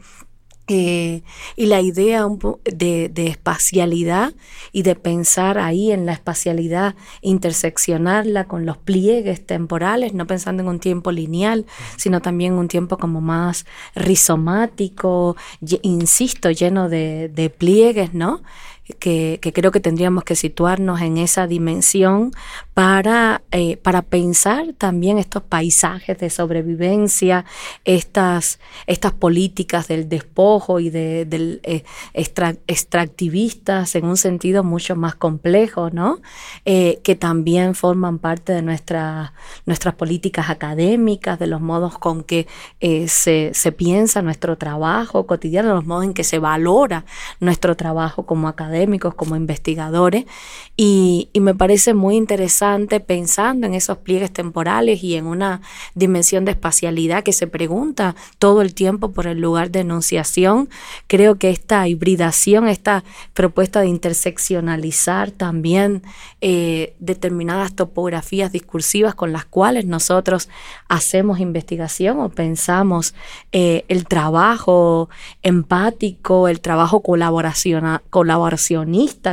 Eh, 0.73 1.25
y 1.57 1.67
la 1.67 1.81
idea 1.81 2.29
de, 2.63 3.11
espacialidad 3.17 4.33
y 4.71 4.83
de 4.83 4.95
pensar 4.95 5.59
ahí 5.59 5.91
en 5.91 6.07
la 6.07 6.13
espacialidad, 6.13 6.95
interseccionarla 7.23 8.45
con 8.45 8.67
los 8.67 8.79
pliegues 8.79 9.45
temporales, 9.45 10.15
no 10.15 10.29
pensando 10.29 10.63
en 10.63 10.69
un 10.69 10.79
tiempo 10.79 11.11
lineal, 11.11 11.67
sino 11.97 12.23
también 12.23 12.53
un 12.53 12.69
tiempo 12.69 12.99
como 12.99 13.21
más 13.21 13.67
rizomático, 13.97 15.35
insisto, 15.83 16.53
lleno 16.53 16.89
de 16.89 17.55
pliegues, 17.59 18.15
¿no? 18.15 18.41
Que, 18.99 19.39
creo 19.55 19.71
que 19.71 19.81
tendríamos 19.81 20.25
que 20.25 20.35
situarnos 20.35 21.01
en 21.01 21.19
esa 21.19 21.47
dimensión 21.47 22.33
para, 22.75 23.43
eh, 23.51 23.77
para 23.77 24.03
pensar 24.03 24.73
también 24.79 25.19
estos 25.19 25.43
paisajes 25.43 26.19
de 26.19 26.31
sobrevivencia, 26.31 27.45
estas, 27.85 28.59
estas 28.87 29.13
políticas 29.13 29.89
del 29.89 30.09
despojo 30.09 30.81
y 30.81 30.91
de, 30.91 31.25
del 31.25 31.61
eh, 31.65 31.85
extractivistas 32.15 33.95
en 33.95 34.05
un 34.07 34.17
sentido 34.17 34.65
mucho 34.65 34.97
más 34.97 35.15
complejo, 35.15 35.91
¿no? 35.91 36.19
Eh, 36.65 37.01
que 37.03 37.17
también 37.17 37.75
forman 37.75 38.19
parte 38.19 38.53
de 38.53 38.63
nuestra, 38.63 39.33
nuestras 39.67 39.95
políticas 39.95 40.51
académicas, 40.51 41.39
de 41.39 41.47
los 41.47 41.61
modos 41.61 41.99
con 41.99 42.23
que 42.23 42.47
se, 43.07 43.51
se 43.53 43.73
piensa 43.73 44.23
nuestro 44.23 44.57
trabajo 44.57 45.27
cotidiano, 45.27 45.75
los 45.75 45.87
modos 45.87 46.05
en 46.05 46.15
que 46.15 46.25
se 46.25 46.39
valora 46.39 47.05
nuestro 47.41 47.77
trabajo 47.77 48.27
como 48.27 48.49
como 49.15 49.37
investigadores, 49.37 50.25
y, 50.77 51.29
me 51.41 51.55
parece 51.55 51.95
muy 51.95 52.17
interesante 52.17 53.01
pensando 53.01 53.67
en 53.67 53.75
esos 53.75 53.99
pliegues 53.99 54.31
temporales 54.31 55.03
y 55.03 55.17
en 55.17 55.27
una 55.27 55.63
dimensión 55.95 56.45
de 56.45 56.53
espacialidad 56.53 57.23
que 57.23 57.33
se 57.33 57.47
pregunta 57.47 58.15
todo 58.39 58.61
el 58.61 58.75
tiempo 58.75 59.13
por 59.13 59.27
el 59.27 59.41
lugar 59.41 59.71
de 59.71 59.81
enunciación. 59.81 60.69
Creo 61.07 61.37
que 61.37 61.51
esta 61.51 61.89
hibridación, 61.89 62.69
esta 62.69 63.05
propuesta 63.33 63.81
de 63.81 63.89
interseccionalizar 63.89 65.31
también 65.31 66.03
eh, 66.43 66.95
determinadas 66.99 67.75
topografías 67.75 68.53
discursivas 68.53 69.15
con 69.15 69.33
las 69.33 69.47
cuales 69.47 69.87
nosotros 69.87 70.49
hacemos 70.89 71.41
investigación 71.41 72.21
o 72.21 72.29
pensamos 72.29 73.15
eh, 73.53 73.85
el 73.89 74.07
trabajo 74.07 75.09
empático, 75.43 76.49
el 76.49 76.61
trabajo 76.61 77.01
colaboración, 77.03 78.01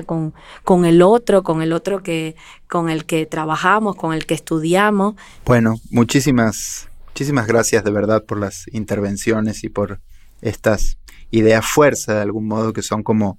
con, 0.05 0.33
con 0.63 0.85
el 0.85 1.01
otro, 1.01 1.43
con 1.43 1.61
el 1.61 1.73
otro 1.73 2.01
que, 2.01 2.35
con 2.67 2.89
el 2.89 3.05
que 3.05 3.25
trabajamos, 3.25 3.95
con 3.95 4.13
el 4.13 4.25
que 4.25 4.33
estudiamos. 4.33 5.15
Bueno, 5.45 5.75
muchísimas, 5.91 6.89
muchísimas 7.07 7.47
gracias 7.47 7.83
de 7.83 7.91
verdad 7.91 8.23
por 8.23 8.39
las 8.39 8.67
intervenciones 8.73 9.63
y 9.63 9.69
por 9.69 9.99
estas 10.41 10.97
ideas 11.31 11.65
fuerza 11.65 12.15
de 12.15 12.21
algún 12.21 12.47
modo 12.47 12.73
que 12.73 12.81
son 12.81 13.03
como, 13.03 13.37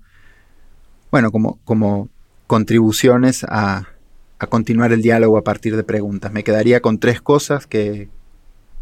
bueno, 1.11 1.31
como, 1.31 1.59
como 1.65 2.09
contribuciones 2.47 3.45
a, 3.45 3.89
a 4.39 4.47
continuar 4.47 4.93
el 4.93 5.03
diálogo 5.03 5.39
a 5.39 5.45
partir 5.45 5.77
de 5.77 5.85
preguntas. 5.85 6.33
Me 6.33 6.45
quedaría 6.45 6.81
con 6.81 6.99
tres 6.99 7.21
cosas 7.21 7.67
que, 7.67 8.09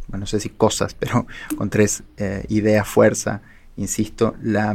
bueno, 0.08 0.20
no 0.22 0.26
sé 0.26 0.40
si 0.40 0.50
cosas, 0.50 0.94
pero 0.94 1.26
con 1.56 1.70
tres 1.70 2.02
eh, 2.16 2.44
ideas 2.48 2.86
fuerza, 2.86 3.40
insisto. 3.76 4.34
La, 4.42 4.74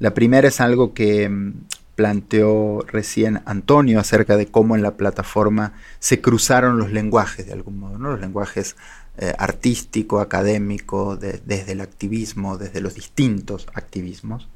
la 0.00 0.12
primera 0.14 0.48
es 0.48 0.60
algo 0.60 0.92
que 0.92 1.28
mm, 1.28 1.52
planteó 1.94 2.84
recién 2.88 3.42
Antonio 3.44 4.00
acerca 4.00 4.36
de 4.36 4.46
cómo 4.46 4.74
en 4.74 4.82
la 4.82 4.96
plataforma 4.96 5.74
se 6.00 6.20
cruzaron 6.20 6.78
los 6.78 6.90
lenguajes 6.90 7.46
de 7.46 7.52
algún 7.52 7.78
modo, 7.78 7.98
¿no? 7.98 8.10
los 8.10 8.20
lenguajes 8.20 8.74
eh, 9.18 9.34
artístico, 9.38 10.20
académico, 10.20 11.16
desde 11.16 11.72
el 11.72 11.82
activismo, 11.82 12.56
desde 12.56 12.80
los 12.80 12.94
distintos 12.94 13.68
activismos, 13.74 14.48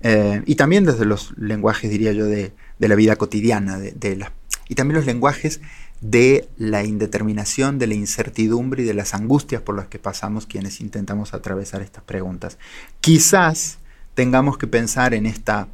eh, 0.00 0.42
y 0.46 0.54
también 0.54 0.84
desde 0.84 1.04
los 1.04 1.36
lenguajes, 1.36 1.90
diría 1.90 2.12
yo, 2.12 2.26
de, 2.26 2.52
la 2.78 2.94
vida 2.94 3.16
cotidiana, 3.16 3.78
de, 3.78 4.26
y 4.68 4.74
también 4.76 4.96
los 4.96 5.06
lenguajes 5.06 5.60
de 6.00 6.48
la 6.56 6.84
indeterminación, 6.84 7.78
de 7.78 7.88
la 7.88 7.94
incertidumbre 7.94 8.82
y 8.82 8.86
de 8.86 8.94
las 8.94 9.14
angustias 9.14 9.62
por 9.62 9.74
las 9.74 9.88
que 9.88 9.98
pasamos 9.98 10.46
quienes 10.46 10.80
intentamos 10.80 11.34
atravesar 11.34 11.82
estas 11.82 12.04
preguntas. 12.04 12.58
Quizás 13.00 13.78
tengamos 14.16 14.56
que 14.56 14.66
pensar 14.66 15.14
en 15.14 15.26
esta 15.26 15.68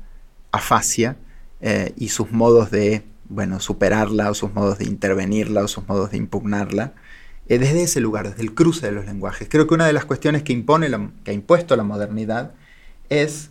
afasia 0.51 1.17
eh, 1.61 1.95
y 1.97 2.09
sus 2.09 2.33
modos 2.33 2.71
de 2.71 3.05
bueno, 3.29 3.61
superarla 3.61 4.31
o 4.31 4.35
sus 4.35 4.53
modos 4.53 4.79
de 4.79 4.85
intervenirla 4.85 5.63
o 5.63 5.69
sus 5.69 5.89
modos 5.89 6.11
de 6.11 6.19
impugnarla, 6.19 6.93
eh, 7.49 7.59
desde 7.59 7.85
ese 7.85 8.01
lugar, 8.01 8.29
desde 8.29 8.43
el 8.43 8.53
cruce 8.53 8.85
de 8.87 8.93
los 8.93 9.07
lenguajes. 9.07 9.49
Creo 9.49 9.67
que 9.67 9.75
una 9.75 9.87
de 9.87 9.95
las 9.95 10.05
cuestiones 10.05 10.43
que, 10.43 10.53
impone 10.53 10.91
que 11.25 11.31
ha 11.31 11.35
impuesto 11.35 11.77
la 11.77 11.85
modernidad 11.85 12.53
es 13.09 13.51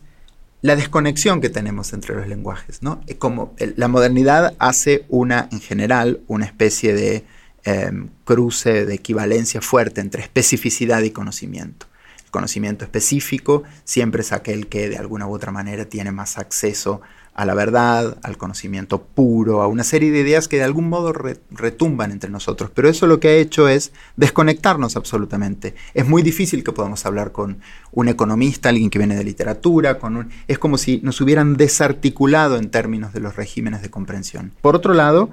la 0.62 0.76
desconexión 0.76 1.40
que 1.42 1.50
tenemos 1.50 1.94
entre 1.94 2.14
los 2.14 2.28
lenguajes. 2.28 2.84
¿no? 2.84 3.02
Como 3.18 3.56
la 3.78 3.88
modernidad 3.88 4.54
hace 4.60 5.06
una, 5.08 5.48
en 5.52 5.62
general, 5.62 6.20
una 6.28 6.46
especie 6.46 6.94
de 6.94 7.26
em, 7.64 8.10
cruce 8.26 8.86
de 8.86 8.94
equivalencia 8.94 9.62
fuerte 9.62 10.02
entre 10.02 10.22
especificidad 10.22 11.02
y 11.02 11.12
conocimiento. 11.12 11.88
Conocimiento 12.32 12.86
específico 12.86 13.64
siempre 13.84 14.22
es 14.22 14.32
aquel 14.32 14.68
que 14.68 14.90
de 14.90 14.98
alguna 14.98 15.28
u 15.28 15.34
otra 15.34 15.52
manera 15.52 15.86
tiene 15.86 16.12
más 16.12 16.38
acceso 16.38 17.02
a 17.34 17.46
la 17.46 17.54
verdad, 17.54 18.18
al 18.24 18.38
conocimiento 18.38 19.04
puro, 19.04 19.62
a 19.62 19.68
una 19.68 19.84
serie 19.84 20.12
de 20.12 20.20
ideas 20.20 20.48
que 20.48 20.58
de 20.58 20.64
algún 20.64 20.90
modo 20.90 21.14
retumban 21.52 22.12
entre 22.12 22.30
nosotros. 22.30 22.72
Pero 22.74 22.90
eso 22.90 23.08
lo 23.08 23.20
que 23.20 23.30
ha 23.30 23.36
hecho 23.36 23.68
es 23.68 23.94
desconectarnos 24.18 24.98
absolutamente. 24.98 25.76
Es 25.94 26.08
muy 26.08 26.24
difícil 26.24 26.64
que 26.64 26.74
podamos 26.74 27.06
hablar 27.06 27.32
con 27.32 27.62
un 27.92 28.08
economista, 28.10 28.70
alguien 28.70 28.90
que 28.90 29.00
viene 29.00 29.16
de 29.16 29.24
literatura, 29.24 29.98
con 29.98 30.30
es 30.48 30.60
como 30.60 30.78
si 30.78 31.00
nos 31.04 31.22
hubieran 31.22 31.56
desarticulado 31.56 32.58
en 32.58 32.70
términos 32.70 33.14
de 33.14 33.22
los 33.22 33.36
regímenes 33.36 33.82
de 33.82 33.90
comprensión. 33.90 34.52
Por 34.62 34.76
otro 34.76 34.94
lado, 34.94 35.30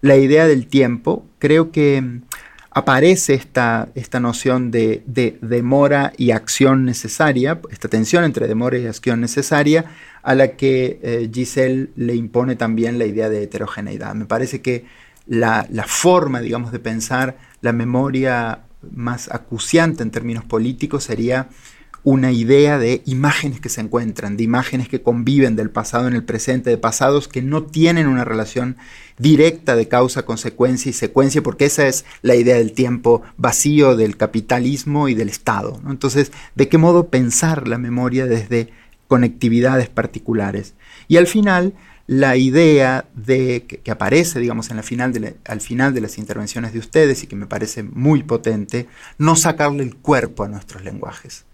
la 0.00 0.16
idea 0.16 0.46
del 0.46 0.66
tiempo, 0.66 1.26
creo 1.38 1.72
que 1.72 2.20
aparece 2.70 3.34
esta, 3.34 3.88
esta 3.94 4.20
noción 4.20 4.70
de, 4.70 5.02
demora 5.40 6.12
y 6.16 6.30
acción 6.30 6.84
necesaria, 6.84 7.60
esta 7.70 7.88
tensión 7.88 8.24
entre 8.24 8.46
demora 8.46 8.78
y 8.78 8.86
acción 8.86 9.20
necesaria, 9.20 9.86
a 10.22 10.34
la 10.34 10.56
que 10.56 11.00
eh, 11.02 11.30
Giselle 11.32 11.90
le 11.96 12.14
impone 12.14 12.56
también 12.56 12.98
la 12.98 13.06
idea 13.06 13.28
de 13.28 13.42
heterogeneidad. 13.42 14.14
Me 14.14 14.26
parece 14.26 14.60
que 14.60 14.84
la, 15.26 15.66
la, 15.70 15.84
forma, 15.84 16.40
digamos, 16.40 16.72
de 16.72 16.78
pensar 16.78 17.38
la 17.60 17.72
memoria 17.72 18.60
más 18.94 19.30
acuciante 19.32 20.02
en 20.02 20.10
términos 20.10 20.44
políticos 20.44 21.04
sería 21.04 21.48
una 22.04 22.32
idea 22.32 22.78
de 22.78 23.02
imágenes 23.06 23.60
que 23.60 23.68
se 23.68 23.80
encuentran, 23.80 24.36
de 24.36 24.44
imágenes 24.44 24.88
que 24.88 25.02
conviven 25.02 25.56
del 25.56 25.70
pasado 25.70 26.08
en 26.08 26.14
el 26.14 26.24
presente, 26.24 26.70
de 26.70 26.78
pasados 26.78 27.28
que 27.28 27.42
no 27.42 27.64
tienen 27.64 28.06
una 28.06 28.24
relación 28.24 28.76
directa 29.18 29.74
de 29.74 29.88
causa, 29.88 30.24
consecuencia 30.24 30.90
y 30.90 30.92
secuencia, 30.92 31.42
porque 31.42 31.66
esa 31.66 31.86
es 31.86 32.04
la 32.22 32.36
idea 32.36 32.56
del 32.56 32.72
tiempo 32.72 33.22
vacío 33.36 33.96
del 33.96 34.16
capitalismo 34.16 35.08
y 35.08 35.14
del 35.14 35.28
Estado. 35.28 35.80
Entonces, 35.88 36.32
¿de 36.54 36.68
qué 36.68 36.78
modo 36.78 37.08
pensar 37.08 37.66
la 37.66 37.78
memoria 37.78 38.26
desde 38.26 38.70
conectividades 39.08 39.88
particulares? 39.88 40.74
Y 41.08 41.16
al 41.16 41.26
final, 41.26 41.74
la 42.06 42.36
idea 42.36 43.06
de 43.14 43.66
que, 43.66 43.90
aparece, 43.90 44.38
digamos, 44.38 44.70
en 44.70 44.76
la 44.76 44.82
final 44.82 45.36
al 45.46 45.60
final 45.60 45.92
de 45.92 46.00
las 46.00 46.16
intervenciones 46.16 46.72
de 46.72 46.78
ustedes 46.78 47.22
y 47.22 47.26
que 47.26 47.36
me 47.36 47.46
parece 47.46 47.82
muy 47.82 48.22
potente, 48.22 48.86
no 49.18 49.34
sacarle 49.36 49.82
el 49.82 49.96
cuerpo 49.96 50.44
a 50.44 50.48
nuestros 50.48 50.84
lenguajes 50.84 51.47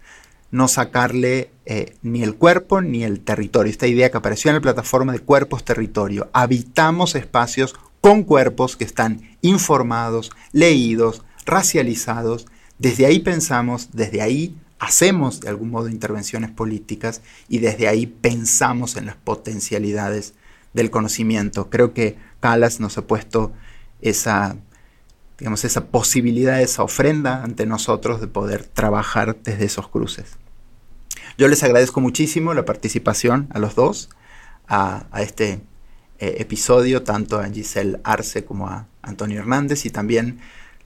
no 0.55 0.69
sacarle 0.69 1.51
eh, 1.65 1.97
ni 2.01 2.23
el 2.23 2.35
cuerpo 2.35 2.81
ni 2.81 3.03
el 3.03 3.19
territorio. 3.19 3.69
Esta 3.69 3.87
idea 3.87 4.09
que 4.09 4.17
apareció 4.17 4.49
en 4.49 4.55
la 4.55 4.61
plataforma 4.61 5.11
de 5.11 5.19
cuerpos-territorio. 5.19 6.29
Habitamos 6.31 7.15
espacios 7.15 7.75
con 7.99 8.23
cuerpos 8.23 8.77
que 8.77 8.85
están 8.85 9.35
informados, 9.41 10.31
leídos, 10.53 11.23
racializados. 11.45 12.47
Desde 12.79 13.05
ahí 13.05 13.19
pensamos, 13.19 13.89
desde 13.91 14.21
ahí 14.21 14.55
hacemos 14.79 15.41
de 15.41 15.49
algún 15.49 15.71
modo 15.71 15.89
intervenciones 15.89 16.51
políticas 16.51 17.21
y 17.49 17.57
desde 17.59 17.89
ahí 17.89 18.07
pensamos 18.07 18.95
en 18.95 19.07
las 19.07 19.17
potencialidades 19.17 20.35
del 20.73 20.89
conocimiento. 20.89 21.69
Creo 21.69 21.93
que 21.93 22.15
Calas 22.39 22.79
nos 22.79 22.97
ha 22.97 23.01
puesto 23.07 23.51
esa, 23.99 24.55
digamos, 25.37 25.65
esa 25.65 25.87
posibilidad, 25.87 26.61
esa 26.61 26.83
ofrenda 26.83 27.43
ante 27.43 27.65
nosotros 27.65 28.21
de 28.21 28.27
poder 28.27 28.63
trabajar 28.63 29.35
desde 29.43 29.65
esos 29.65 29.89
cruces. 29.89 30.37
Yo 31.37 31.49
les 31.49 31.63
agradezco 31.63 31.99
muchísimo 31.99 32.53
la 32.53 32.63
participación 32.63 33.49
a 33.51 33.59
los 33.59 33.75
dos, 33.75 34.09
a, 34.69 35.05
este 35.17 35.59
eh, 36.19 36.35
episodio, 36.39 37.03
tanto 37.03 37.39
a 37.39 37.49
Giselle 37.49 37.99
Arce 38.05 38.45
como 38.45 38.69
a 38.69 38.87
Antonio 39.01 39.39
Hernández, 39.39 39.85
y 39.85 39.89
también 39.89 40.39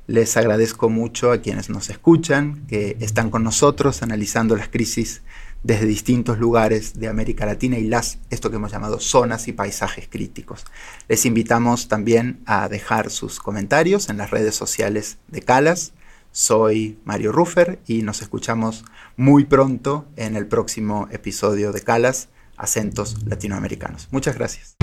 les 0.07 0.37
agradezco 0.37 0.89
mucho 0.89 1.31
a 1.31 1.37
quienes 1.37 1.69
nos 1.69 1.91
escuchan, 1.91 2.65
que 2.67 2.97
están 2.99 3.29
con 3.29 3.43
nosotros 3.43 4.01
analizando 4.01 4.55
las 4.55 4.69
crisis 4.69 5.21
desde 5.61 5.85
distintos 5.85 6.39
lugares 6.39 6.99
de 6.99 7.09
América 7.09 7.45
Latina 7.45 7.77
y 7.77 7.87
las, 7.87 8.17
esto 8.31 8.49
que 8.49 8.55
hemos 8.55 8.71
llamado 8.71 8.99
zonas 8.99 9.47
y 9.47 9.53
paisajes 9.53 10.07
críticos. 10.09 10.65
Les 11.07 11.27
invitamos 11.27 11.89
también 11.89 12.39
a 12.47 12.69
dejar 12.69 13.11
sus 13.11 13.39
comentarios 13.39 14.09
en 14.09 14.17
las 14.17 14.31
redes 14.31 14.55
sociales 14.55 15.19
de 15.27 15.43
Calas. 15.43 15.93
Soy 16.31 16.97
Mario 17.05 17.31
Ruffer 17.31 17.79
y 17.85 18.01
nos 18.01 18.23
escuchamos 18.23 18.85
muy 19.19 19.43
pronto 19.43 20.05
en 20.15 20.37
el 20.37 20.47
próximo 20.47 21.09
episodio 21.11 21.73
de 21.73 21.81
Calas, 21.81 22.29
Acentos 22.55 23.17
Latinoamericanos. 23.25 24.07
Muchas 24.11 24.35
gracias. 24.35 24.77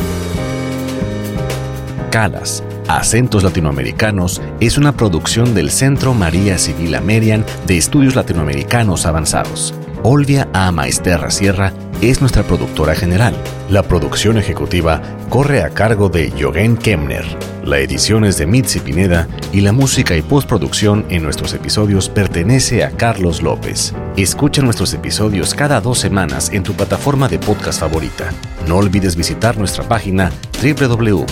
Calas, 2.11 2.63
Acentos 2.87 3.43
Latinoamericanos 3.43 4.43
es 4.61 4.77
una 4.77 4.95
producción 4.95 5.55
del 5.55 5.71
Centro 5.71 6.13
María 6.13 6.59
Civil 6.59 6.95
Amerian 6.95 7.47
de 7.67 7.79
Estudios 7.79 8.15
Latinoamericanos 8.15 9.07
Avanzados. 9.07 9.75
Olvia 10.03 10.49
A. 10.53 10.71
Maesterra 10.71 11.31
Sierra 11.31 11.73
es 12.03 12.21
nuestra 12.21 12.43
productora 12.43 12.95
general. 12.95 13.35
La 13.71 13.83
producción 13.83 14.39
ejecutiva 14.39 15.03
corre 15.29 15.63
a 15.63 15.71
cargo 15.71 16.09
de 16.09 16.33
Jogen 16.39 16.77
Kemner. 16.77 17.25
La 17.65 17.79
edición 17.81 18.25
es 18.25 18.39
de 18.39 18.47
Mitzi 18.47 18.79
Pineda 18.79 19.27
y 19.53 19.61
la 19.61 19.73
música 19.73 20.17
y 20.17 20.23
postproducción 20.23 21.05
en 21.09 21.25
nuestros 21.25 21.53
episodios 21.53 22.09
pertenece 22.09 22.85
a 22.85 22.93
Carlos 22.93 23.43
López. 23.43 23.93
Escucha 24.17 24.63
nuestros 24.63 24.95
episodios 24.95 25.53
cada 25.53 25.81
dos 25.81 25.99
semanas 25.99 26.51
en 26.53 26.63
tu 26.63 26.75
plataforma 26.75 27.27
de 27.29 27.41
podcast 27.41 27.81
favorita. 27.81 28.33
No 28.69 28.77
olvides 28.77 29.17
visitar 29.17 29.59
nuestra 29.59 29.83
página 29.89 30.31
www.calas.lat 30.63 31.27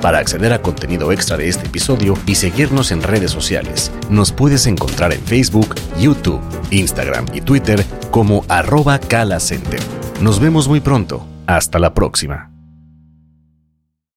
para 0.00 0.18
acceder 0.18 0.52
a 0.54 0.62
contenido 0.62 1.12
extra 1.12 1.36
de 1.36 1.48
este 1.48 1.66
episodio 1.66 2.16
y 2.26 2.36
seguirnos 2.36 2.90
en 2.92 3.02
redes 3.02 3.30
sociales. 3.30 3.92
Nos 4.08 4.32
puedes 4.32 4.66
encontrar 4.66 5.12
en 5.12 5.20
Facebook, 5.20 5.74
YouTube, 5.98 6.40
Instagram 6.70 7.26
y 7.34 7.42
Twitter 7.42 7.84
como 8.20 8.44
arroba 8.50 8.98
calacenter. 8.98 9.80
Nos 10.20 10.40
vemos 10.40 10.68
muy 10.68 10.80
pronto. 10.80 11.26
Hasta 11.46 11.78
la 11.78 11.94
próxima. 11.94 12.49